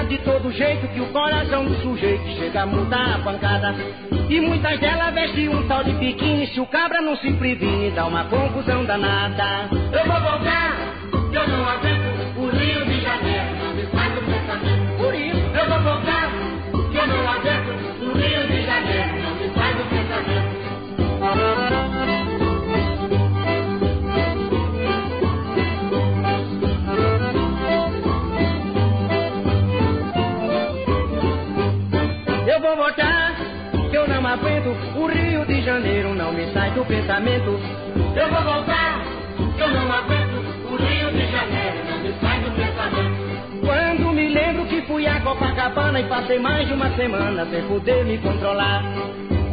de 0.07 0.17
todo 0.19 0.51
jeito 0.51 0.87
que 0.89 1.01
o 1.01 1.07
coração 1.07 1.65
do 1.65 1.75
sujeito 1.81 2.27
chega 2.37 2.61
a 2.63 2.65
mudar 2.65 3.15
a 3.15 3.19
pancada. 3.19 3.75
E 4.29 4.39
muitas 4.39 4.79
delas 4.79 5.13
vestem 5.13 5.49
um 5.49 5.67
tal 5.67 5.83
de 5.83 5.91
biquíni, 5.93 6.47
se 6.47 6.59
o 6.59 6.65
cabra 6.65 7.01
não 7.01 7.15
se 7.17 7.31
previne, 7.33 7.91
dá 7.91 8.05
uma 8.05 8.25
confusão 8.25 8.85
danada. 8.85 9.69
Eu 9.71 10.05
vou 10.05 10.21
voltar, 10.21 10.75
que 11.29 11.37
eu 11.37 11.47
não 11.47 11.67
aguento 11.67 12.37
o 12.37 12.47
Rio 12.49 12.85
de 12.85 13.01
Janeiro, 13.01 13.55
não 13.63 13.73
me 13.73 13.85
sai 13.87 14.09
do 14.11 14.21
pensamento. 14.21 14.97
Por 14.97 15.13
isso, 15.15 15.45
Eu 15.55 15.69
vou 15.69 15.79
voltar, 15.81 16.31
que 16.91 16.97
eu 16.97 17.07
não 17.07 17.29
aguento 17.29 17.69
o 18.01 18.17
Rio 18.17 18.47
de 18.47 18.65
Janeiro, 18.65 19.21
não 19.23 19.35
me 19.35 19.53
sai 19.53 19.73
do 19.73 19.83
pensamento. 19.89 21.84
Vou 32.75 32.83
voltar, 32.83 33.35
que 33.89 33.95
eu 33.95 34.07
não 34.07 34.27
aguento, 34.27 34.67
o 34.97 35.07
Rio 35.07 35.45
de 35.45 35.61
Janeiro 35.61 36.13
não 36.13 36.33
me 36.33 36.51
sai 36.51 36.71
do 36.71 36.83
pensamento. 36.85 37.57
Eu 38.15 38.29
vou 38.29 38.41
voltar, 38.41 39.01
que 39.55 39.61
eu 39.61 39.69
não 39.69 39.91
aguento 39.91 40.35
o 40.69 40.75
Rio 40.75 41.11
de 41.11 41.31
Janeiro, 41.31 41.77
não 41.89 41.99
me 41.99 42.13
sai 42.19 42.39
do 42.41 42.51
pensamento. 42.51 43.65
Quando 43.65 44.13
me 44.13 44.27
lembro 44.27 44.65
que 44.65 44.81
fui 44.81 45.07
a 45.07 45.21
Copacabana 45.21 46.01
e 46.01 46.03
passei 46.09 46.37
mais 46.37 46.67
de 46.67 46.73
uma 46.73 46.89
semana 46.95 47.45
sem 47.45 47.63
poder 47.63 48.03
me 48.03 48.17
controlar. 48.17 48.83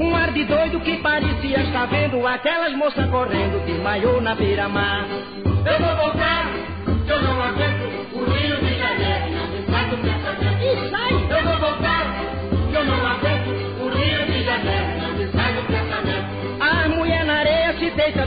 Um 0.01 0.17
ar 0.17 0.33
de 0.33 0.45
doido 0.45 0.81
que 0.81 0.97
parecia 0.97 1.61
estar 1.61 1.87
vendo 1.87 2.27
aquelas 2.27 2.75
moças 2.75 3.09
correndo 3.09 3.65
de 3.65 3.73
maiô 3.75 4.21
na 4.21 4.35
beira-mar. 4.35 5.07
Eu 5.45 5.79
vou 5.79 5.97
voltar, 5.97 6.47
que 7.07 7.13
eu 7.13 7.23
não 7.23 7.41
aguento 7.41 8.15
o 8.15 8.25
Rio 8.25 8.57
de 8.57 8.72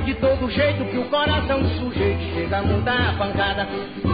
de 0.05 0.13
todo 0.15 0.49
jeito 0.51 0.85
que 0.85 0.97
o 0.97 1.05
coração 1.05 1.61
do 1.61 1.69
sujeito 1.79 2.21
chega 2.35 2.59
a 2.59 2.61
mudar 2.61 3.09
a 3.09 3.13
pancada. 3.13 3.67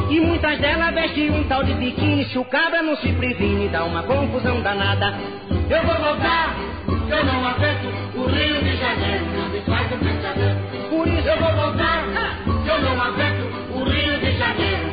E 0.09 0.19
muitas 0.19 0.57
delas 0.59 0.93
vestem 0.93 1.29
um 1.29 1.43
tal 1.43 1.63
de 1.63 1.73
biquíni, 1.73 2.25
se 2.25 2.37
o 2.37 2.45
cabra 2.45 2.81
não 2.81 2.95
se 2.95 3.11
previne, 3.13 3.67
dá 3.67 3.83
uma 3.83 4.03
confusão 4.03 4.61
danada. 4.61 5.13
Eu 5.69 5.83
vou 5.83 5.95
voltar, 5.95 6.55
eu 6.87 7.25
não 7.25 7.45
aguento 7.45 7.93
o 8.15 8.25
Rio 8.27 8.63
de 8.63 8.77
Janeiro, 8.77 9.25
não 9.35 9.49
me 9.49 9.61
sai 9.65 9.85
do 9.89 9.97
pensamento. 9.97 10.89
Por 10.89 11.07
isso 11.07 11.27
Eu 11.27 11.37
vou 11.37 11.53
voltar, 11.53 12.03
eu 12.65 12.81
não 12.81 13.01
aguento 13.01 13.75
o 13.75 13.83
Rio 13.83 14.19
de 14.19 14.37
Janeiro, 14.37 14.90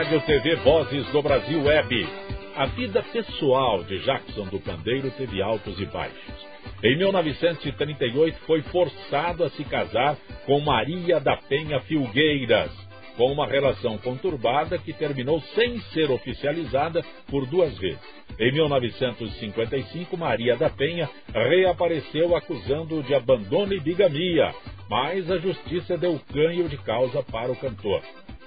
Rádio 0.00 0.22
TV 0.22 0.56
Vozes 0.56 1.06
do 1.08 1.20
Brasil 1.20 1.62
Web. 1.62 2.08
A 2.56 2.64
vida 2.64 3.02
pessoal 3.02 3.84
de 3.84 3.98
Jackson 3.98 4.46
do 4.46 4.58
Pandeiro 4.58 5.10
teve 5.10 5.42
altos 5.42 5.78
e 5.78 5.84
baixos. 5.84 6.46
Em 6.82 6.96
1938 6.96 8.38
foi 8.46 8.62
forçado 8.62 9.44
a 9.44 9.50
se 9.50 9.62
casar 9.64 10.16
com 10.46 10.58
Maria 10.60 11.20
da 11.20 11.36
Penha 11.36 11.80
Filgueiras, 11.80 12.70
com 13.14 13.30
uma 13.30 13.46
relação 13.46 13.98
conturbada 13.98 14.78
que 14.78 14.94
terminou 14.94 15.38
sem 15.54 15.78
ser 15.92 16.10
oficializada 16.10 17.04
por 17.26 17.44
duas 17.44 17.76
vezes. 17.76 18.00
Em 18.38 18.52
1955, 18.52 20.16
Maria 20.16 20.56
da 20.56 20.70
Penha 20.70 21.10
reapareceu 21.30 22.34
acusando 22.34 23.02
de 23.02 23.14
abandono 23.14 23.74
e 23.74 23.80
bigamia, 23.80 24.54
mas 24.88 25.30
a 25.30 25.36
justiça 25.36 25.98
deu 25.98 26.18
canho 26.32 26.70
de 26.70 26.78
causa 26.78 27.22
para 27.22 27.52
o 27.52 27.56
cantor. 27.56 28.00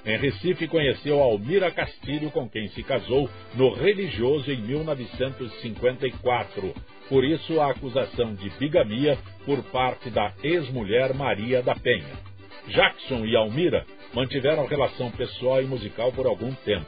Em 0.06 0.18
Recife, 0.18 0.68
conheceu 0.68 1.22
Almira 1.22 1.72
Castilho, 1.72 2.30
com 2.32 2.50
quem 2.50 2.68
se 2.70 2.82
casou 2.84 3.30
no 3.56 3.74
religioso 3.74 4.52
em 4.52 4.62
1954. 4.62 6.74
Por 7.08 7.24
isso, 7.24 7.62
a 7.62 7.72
acusação 7.72 8.36
de 8.36 8.50
bigamia 8.52 9.18
por 9.46 9.64
parte 9.64 10.10
da 10.10 10.34
ex-mulher 10.44 11.14
Maria 11.14 11.64
da 11.64 11.74
Penha. 11.74 12.34
Jackson 12.68 13.26
e 13.26 13.34
Almira 13.36 13.86
mantiveram 14.14 14.66
relação 14.66 15.12
pessoal 15.12 15.62
e 15.62 15.66
musical 15.66 16.12
por 16.12 16.26
algum 16.26 16.54
tempo. 16.54 16.86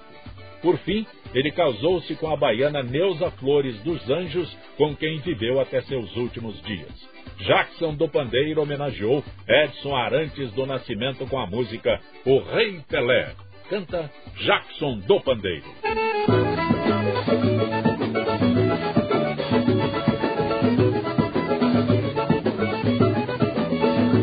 Por 0.61 0.77
fim, 0.79 1.05
ele 1.33 1.51
casou-se 1.51 2.15
com 2.15 2.31
a 2.31 2.37
baiana 2.37 2.81
Neuza 2.81 3.29
Flores 3.31 3.77
dos 3.83 4.09
Anjos, 4.09 4.55
com 4.77 4.95
quem 4.95 5.19
viveu 5.19 5.59
até 5.59 5.81
seus 5.81 6.15
últimos 6.15 6.61
dias. 6.63 7.15
Jackson 7.39 7.93
do 7.95 8.07
Pandeiro 8.07 8.61
homenageou 8.61 9.23
Edson 9.47 9.95
Arantes 9.95 10.51
do 10.53 10.65
Nascimento 10.65 11.27
com 11.27 11.37
a 11.37 11.45
música 11.45 11.99
O 12.25 12.39
Rei 12.39 12.79
Pelé. 12.87 13.35
Canta 13.69 14.11
Jackson 14.37 14.99
do 14.99 15.19
Pandeiro. 15.21 15.65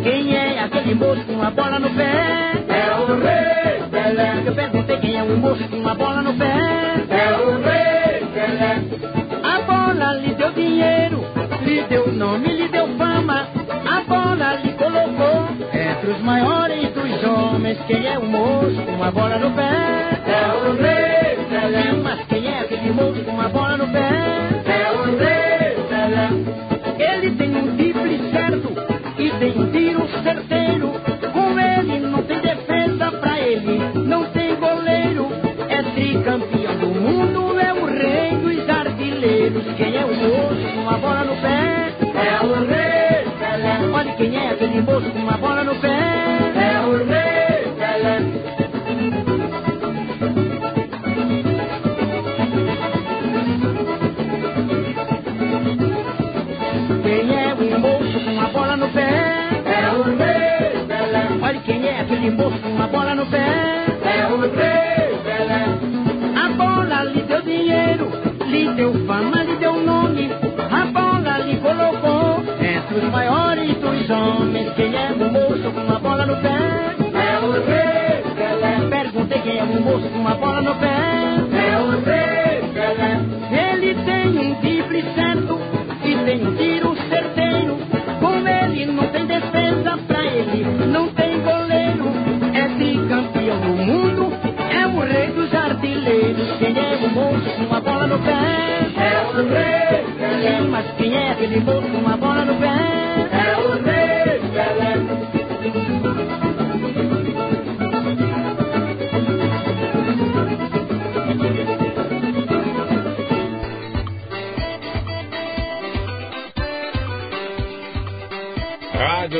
Quem 0.03 0.37
é 0.37 0.61
aquele 0.61 0.95
moço 0.95 1.25
com 1.27 1.43
a 1.43 1.51
bola 1.51 1.79
no 1.79 1.95
pé? 1.95 2.22
É 5.33 5.35
o 5.35 5.39
moço 5.39 5.69
com 5.69 5.89
a 5.89 5.95
bola 5.95 6.23
no 6.23 6.35
pé. 6.35 6.53
é 7.09 7.33
o 7.33 7.63
Rei 7.63 8.27
Pelé, 8.35 8.83
A 9.43 9.61
bola 9.63 10.13
lhe 10.15 10.35
deu 10.35 10.53
dinheiro, 10.53 11.25
lhe 11.63 11.83
deu 11.85 12.13
nome, 12.13 12.49
lhe 12.49 12.69
deu 12.69 12.87
fama. 12.99 13.49
A 13.91 14.01
bola 14.07 14.55
lhe 14.63 14.73
colocou 14.73 15.49
entre 15.73 16.11
os 16.11 16.21
maiores 16.23 16.93
dos 16.93 17.25
homens. 17.25 17.79
Quem 17.87 18.07
é 18.07 18.19
o 18.19 18.27
moço 18.27 18.83
com 18.83 19.03
a 19.03 19.11
bola 19.11 19.39
no 19.39 19.51
pé? 19.53 20.21
é 20.27 20.69
o 20.69 20.75
Rei 20.77 21.37
Pelé, 21.49 21.93
Mas 22.03 22.21
quem 22.27 22.47
é 22.47 22.61
aquele 22.61 22.93
moço 22.93 23.25
com 23.25 23.41
a 23.41 23.49
bola 23.49 23.77
no 23.77 23.89
pé? 23.89 24.32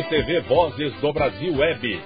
TV 0.05 0.41
Vozes 0.41 0.93
do 1.01 1.13
Brasil 1.13 1.55
Web. 1.55 2.01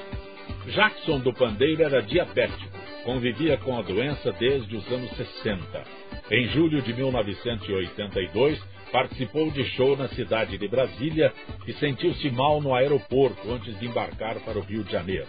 Jackson 0.67 1.19
do 1.21 1.33
Pandeiro 1.33 1.83
era 1.83 2.03
diabético. 2.03 2.77
Convivia 3.05 3.57
com 3.59 3.79
a 3.79 3.83
doença 3.83 4.33
desde 4.33 4.77
os 4.77 4.87
anos 4.93 5.11
60. 5.17 5.85
Em 6.31 6.49
julho 6.49 6.83
de 6.83 6.93
1982, 6.93 8.63
participou 8.93 9.51
de 9.51 9.65
show 9.71 9.97
na 9.97 10.09
cidade 10.09 10.59
de 10.59 10.69
Brasília 10.69 11.33
e 11.67 11.73
sentiu-se 11.75 12.31
mal 12.31 12.61
no 12.61 12.75
aeroporto 12.75 13.51
antes 13.51 13.79
de 13.79 13.87
embarcar 13.87 14.41
para 14.41 14.59
o 14.59 14.63
Rio 14.63 14.85
de 14.85 14.93
Janeiro. 14.93 15.27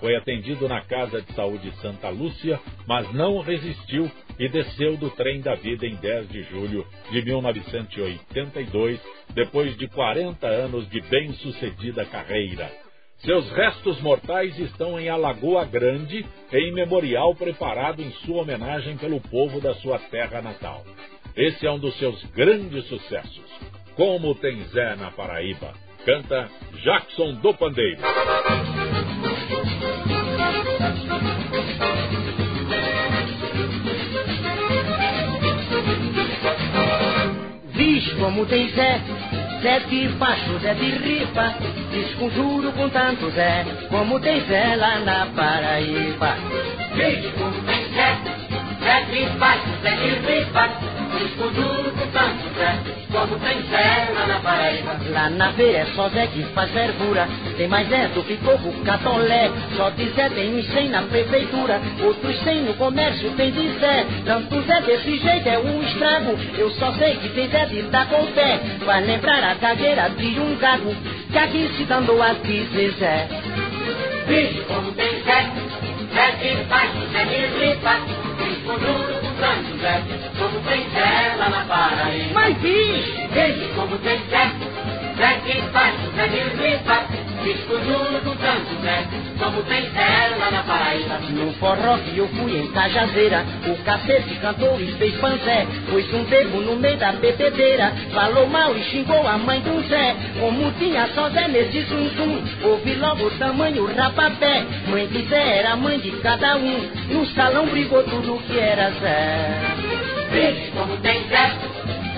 Foi 0.00 0.14
atendido 0.16 0.68
na 0.68 0.80
Casa 0.82 1.22
de 1.22 1.32
Saúde 1.34 1.72
Santa 1.80 2.08
Lúcia, 2.08 2.60
mas 2.86 3.12
não 3.12 3.40
resistiu 3.40 4.10
e 4.38 4.48
desceu 4.48 4.96
do 4.96 5.10
trem 5.10 5.40
da 5.40 5.54
vida 5.54 5.86
em 5.86 5.94
10 5.94 6.28
de 6.28 6.42
julho 6.44 6.86
de 7.10 7.22
1982, 7.22 9.00
depois 9.34 9.76
de 9.76 9.88
40 9.88 10.46
anos 10.46 10.88
de 10.90 11.00
bem-sucedida 11.00 12.04
carreira. 12.04 12.70
Seus 13.18 13.50
restos 13.52 14.00
mortais 14.02 14.58
estão 14.58 15.00
em 15.00 15.08
Alagoa 15.08 15.64
Grande, 15.64 16.26
em 16.52 16.72
memorial 16.72 17.34
preparado 17.34 18.02
em 18.02 18.10
sua 18.26 18.42
homenagem 18.42 18.96
pelo 18.98 19.20
povo 19.20 19.60
da 19.60 19.74
sua 19.76 19.98
terra 19.98 20.42
natal. 20.42 20.84
Esse 21.36 21.66
é 21.66 21.70
um 21.70 21.78
dos 21.78 21.96
seus 21.98 22.22
grandes 22.32 22.84
sucessos. 22.86 23.50
Como 23.96 24.34
tem 24.34 24.62
Zé 24.64 24.94
na 24.96 25.10
Paraíba? 25.10 25.72
Canta 26.04 26.50
Jackson 26.82 27.34
do 27.34 27.54
Pandeiro. 27.54 28.02
Vixe, 37.72 38.14
como 38.16 38.44
tem 38.46 38.68
Zé, 38.68 39.00
Zé 39.62 39.80
de 39.80 40.08
baixo, 40.08 40.58
Zé 40.60 40.74
de 40.74 40.90
ripa, 40.90 41.54
desconjuro 41.90 42.72
com 42.72 42.88
tanto 42.90 43.30
Zé, 43.30 43.64
como 43.88 44.20
tem 44.20 44.40
Zé 44.42 44.76
lá 44.76 44.98
na 44.98 45.26
Paraíba. 45.34 46.36
Vixe, 46.94 47.32
como 47.38 47.62
tem 47.62 47.84
Zé, 47.94 48.53
Zé 48.84 49.28
baixo, 49.38 49.64
Zé 49.82 49.90
de 49.96 50.10
ripa, 50.26 50.68
esconduro 51.24 51.90
com 51.92 52.06
tanto 52.08 52.54
Zé, 52.58 52.78
como 53.10 53.38
tem 53.38 53.62
Zé 53.62 54.12
lá 54.14 54.26
na 54.26 54.40
Paraíba. 54.40 54.96
Lá 55.10 55.30
na 55.30 55.52
feira 55.52 55.78
é 55.78 55.86
só 55.96 56.10
Zé 56.10 56.26
que 56.26 56.42
faz 56.54 56.70
fervura, 56.70 57.26
tem 57.56 57.66
mais 57.66 57.88
Zé 57.88 58.08
do 58.08 58.22
que 58.22 58.36
coco 58.36 58.70
catolé, 58.84 59.50
só 59.74 59.88
de 59.88 60.10
Zé 60.10 60.28
tem 60.28 60.54
uns 60.54 60.66
cem 60.66 60.90
na 60.90 61.00
prefeitura, 61.00 61.80
outros 62.02 62.38
cem 62.40 62.60
no 62.64 62.74
comércio 62.74 63.30
tem 63.30 63.52
de 63.52 63.78
Zé, 63.78 64.06
tanto 64.26 64.60
Zé 64.60 64.80
desse 64.82 65.18
jeito 65.18 65.48
é 65.48 65.58
um 65.58 65.82
estrago, 65.82 66.38
eu 66.58 66.70
só 66.72 66.92
sei 66.92 67.16
que 67.16 67.30
tem 67.30 67.48
Zé 67.48 67.64
de 67.64 67.82
dar 67.84 68.06
com 68.10 68.26
pé, 68.32 68.60
vai 68.84 69.00
lembrar 69.00 69.42
a 69.44 69.54
gagueira 69.54 70.10
de 70.10 70.38
um 70.38 70.56
gago, 70.56 70.94
que 71.32 71.38
aqui 71.38 71.70
se 71.74 71.90
andou 71.90 72.20
a 72.22 72.34
dizer 72.34 72.92
Zé. 72.98 73.28
Vixe, 74.26 74.60
como 74.68 74.92
tem 74.92 75.22
Zé, 75.22 75.50
Zé 76.12 76.64
baixo, 76.68 76.98
Zé 77.12 77.24
de 77.24 78.23
esconduro 78.64 79.20
com 79.20 79.34
tanto 79.34 79.76
Zé, 79.78 80.02
como 80.38 80.60
tem 80.60 80.86
lá 81.36 81.48
na 81.50 81.64
Paraíba. 81.64 82.30
Mas 82.32 82.56
vixe! 82.58 83.28
Veja 83.30 83.68
como 83.74 83.98
tem 83.98 84.18
Zé, 84.30 84.50
De 85.14 85.60
baixo, 85.72 86.10
Zé 86.16 86.26
de 86.26 86.40
ripa, 86.60 87.04
esconduro 87.46 88.20
com 88.24 88.34
tanto 88.34 88.82
Zé, 88.82 89.04
como 89.38 89.62
tem 89.62 89.88
lá 90.40 90.50
na 90.50 90.62
Paraíba. 90.64 91.18
No 91.30 91.52
forró 91.52 91.98
que 91.98 92.18
eu 92.18 92.26
fui 92.30 92.58
em 92.58 92.66
Cajazeira, 92.72 93.46
o 93.64 93.76
cacete 93.84 94.34
cantou 94.42 94.80
e 94.80 94.90
fez 94.94 95.14
panzé. 95.18 95.68
Pôs 95.88 96.12
um 96.12 96.24
dedo 96.24 96.60
no 96.62 96.74
meio 96.76 96.96
da 96.96 97.12
bebedeira, 97.12 97.92
falou 98.12 98.48
mal 98.48 98.76
e 98.76 98.82
xingou 98.84 99.24
a 99.24 99.38
mãe 99.38 99.60
do 99.60 99.88
Zé. 99.88 100.16
Como 100.40 100.72
tinha 100.72 101.06
só 101.14 101.30
Zé 101.30 101.46
nesse 101.46 101.82
zum 101.82 102.08
zum, 102.16 102.68
ouvi 102.68 102.94
logo 102.94 103.26
o 103.26 103.30
tamanho 103.38 103.86
rapapé. 103.94 104.66
Mãe 104.88 105.06
de 105.06 105.28
Zé 105.28 105.58
era 105.58 105.76
mãe 105.76 106.00
de 106.00 106.10
cada 106.22 106.56
um, 106.56 106.90
no 107.10 107.24
salão 107.34 107.66
brigou 107.66 108.02
tudo 108.02 108.42
que 108.48 108.58
era 108.58 108.90
Zé. 108.90 109.60
Veja 110.32 110.72
como 110.72 110.96
tem 110.96 111.22
Zé, 111.28 111.52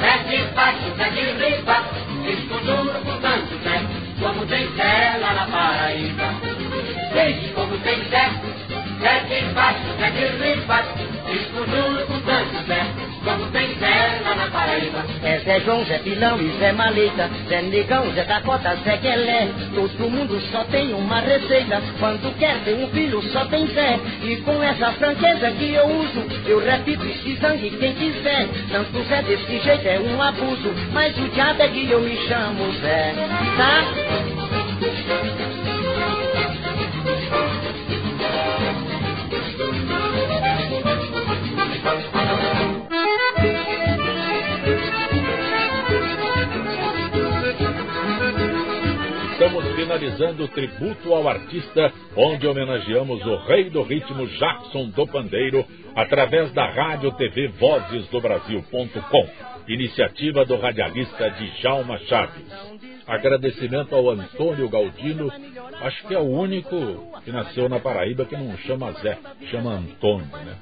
Zé 0.01 0.13
de 0.29 0.45
baixo, 0.55 0.95
Zé 0.97 1.11
de 1.11 1.33
ripa, 1.33 1.83
esconduro 2.27 3.01
com 3.05 3.21
tanto 3.21 3.59
Zé, 3.63 3.81
como 4.21 4.47
tem 4.47 4.69
Zé 4.77 5.19
na 5.21 5.47
Paraíba. 5.47 6.35
Veja 7.13 7.53
como 7.55 7.79
tem 7.79 8.05
Zé, 8.11 8.31
Zé 9.01 9.21
de 9.29 9.55
baixo, 9.55 9.81
Zé 9.99 10.11
de 10.11 10.27
ripa, 10.43 10.85
esconduro 11.31 12.07
com 12.07 12.21
tanto 12.21 12.67
Zé, 12.67 12.87
como 13.25 13.47
tem 13.51 13.75
Zé 13.79 14.21
lá 14.25 14.35
na 14.35 14.47
Paraíba. 14.51 15.05
É 15.23 15.39
Zé 15.41 15.61
João, 15.61 15.85
Zé 15.85 15.99
Pilão 15.99 16.41
e 16.41 16.49
Zé 16.59 16.73
Maleta, 16.73 17.31
Zé 17.49 17.63
Negão, 17.63 18.11
Zé 18.13 18.25
Dakota, 18.25 18.77
Zé 18.85 18.97
Quelé. 18.99 19.49
Todo 19.75 20.11
mundo 20.11 20.41
só 20.51 20.65
tem 20.65 20.95
uma 20.95 21.21
receita, 21.21 21.83
quando 21.99 22.35
quer 22.39 22.57
ter 22.65 22.75
um 22.75 22.89
filho 22.89 23.23
só 23.33 23.45
tem 23.47 23.67
Zé. 23.69 23.99
E 24.23 24.37
com 24.37 24.63
essa 24.63 24.93
franqueza 24.93 25.51
que 25.53 25.75
eu 25.75 25.87
uso, 25.87 26.27
eu 26.47 26.65
repito 26.65 27.05
esse 27.05 27.37
sangue 27.37 27.71
quem 27.71 27.95
quiser. 27.95 28.49
Tanto 28.71 29.03
Zé 29.05 29.23
desse 29.23 29.59
jeito 29.61 29.87
é 29.87 30.01
um 30.01 30.23
abuso, 30.23 30.75
mas 30.93 31.17
o 31.19 31.29
diabo 31.29 31.63
é 31.63 31.69
que 31.69 31.91
eu 31.91 32.01
me 32.01 32.17
chamo 32.29 32.73
Zé, 32.81 33.15
tá? 33.57 35.46
Finalizando 49.97 50.45
o 50.45 50.49
tributo 50.49 51.15
ao 51.15 51.27
artista, 51.27 51.91
onde 52.15 52.47
homenageamos 52.47 53.25
o 53.25 53.37
rei 53.47 53.71
do 53.71 53.83
ritmo 53.83 54.27
Jackson 54.27 54.91
do 54.91 55.07
Pandeiro, 55.07 55.65
através 55.95 56.53
da 56.53 56.67
Rádio 56.67 57.13
TV 57.13 57.49
Vozes 57.49 58.07
do 58.09 58.21
Brasil.com, 58.21 59.29
iniciativa 59.67 60.45
do 60.45 60.59
radialista 60.59 61.31
Djalma 61.31 61.99
Chaves. 62.01 62.45
Agradecimento 63.07 63.95
ao 63.95 64.11
Antônio 64.11 64.69
Galdino, 64.69 65.33
acho 65.81 66.07
que 66.07 66.15
é 66.15 66.19
o 66.19 66.29
único 66.29 66.77
que 67.25 67.31
nasceu 67.31 67.69
na 67.69 67.81
Paraíba 67.81 68.27
que 68.27 68.37
não 68.37 68.55
chama 68.59 68.93
Zé, 68.93 69.17
chama 69.51 69.75
Antônio, 69.75 70.27
né? 70.27 70.57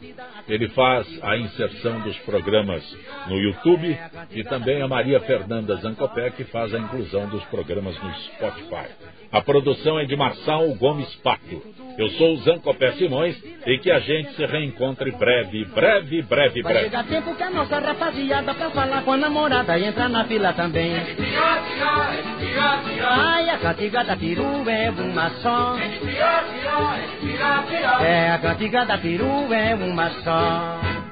Ele 0.46 0.68
faz 0.68 1.08
a 1.22 1.36
inserção 1.38 2.00
dos 2.00 2.16
programas 2.18 2.84
no 3.28 3.36
YouTube 3.36 3.98
e 4.30 4.44
também 4.44 4.82
a 4.82 4.86
Maria 4.86 5.18
Fernanda 5.20 5.74
Zancopé, 5.76 6.30
que 6.30 6.44
faz 6.44 6.72
a 6.74 6.78
inclusão 6.78 7.26
dos 7.28 7.42
programas 7.46 8.00
no 8.00 8.14
Spotify. 8.14 8.90
A 9.34 9.40
produção 9.40 9.98
é 9.98 10.04
de 10.04 10.14
Marçal 10.14 10.64
Gomes 10.76 11.12
Pato. 11.16 11.60
Eu 11.98 12.08
sou 12.10 12.34
o 12.34 12.36
Zancopé 12.36 12.92
Simões 12.92 13.36
e 13.66 13.78
que 13.78 13.90
a 13.90 13.98
gente 13.98 14.32
se 14.34 14.46
reencontre 14.46 15.10
breve, 15.10 15.64
breve, 15.64 16.22
breve, 16.22 16.62
Vai 16.62 16.72
breve. 16.72 16.84
chegar 16.88 17.04
tempo 17.04 17.34
que 17.34 17.42
a 17.42 17.50
nossa 17.50 17.80
rapaziada 17.80 18.54
pra 18.54 18.70
falar 18.70 19.02
com 19.02 19.10
a 19.10 19.16
namorada 19.16 19.76
e 19.76 19.86
entrar 19.86 20.08
na 20.08 20.24
fila 20.24 20.52
também. 20.52 20.92
Ai, 23.02 23.50
a 23.50 23.58
cantiga 23.58 24.04
da 24.04 24.16
peru 24.16 24.70
é 24.70 24.90
uma 24.90 25.30
só. 25.42 25.76
É, 28.04 28.30
a 28.30 28.38
cantiga 28.38 28.86
da 28.86 28.98
peru 28.98 29.52
é 29.52 29.74
uma 29.74 30.10
só. 30.22 31.03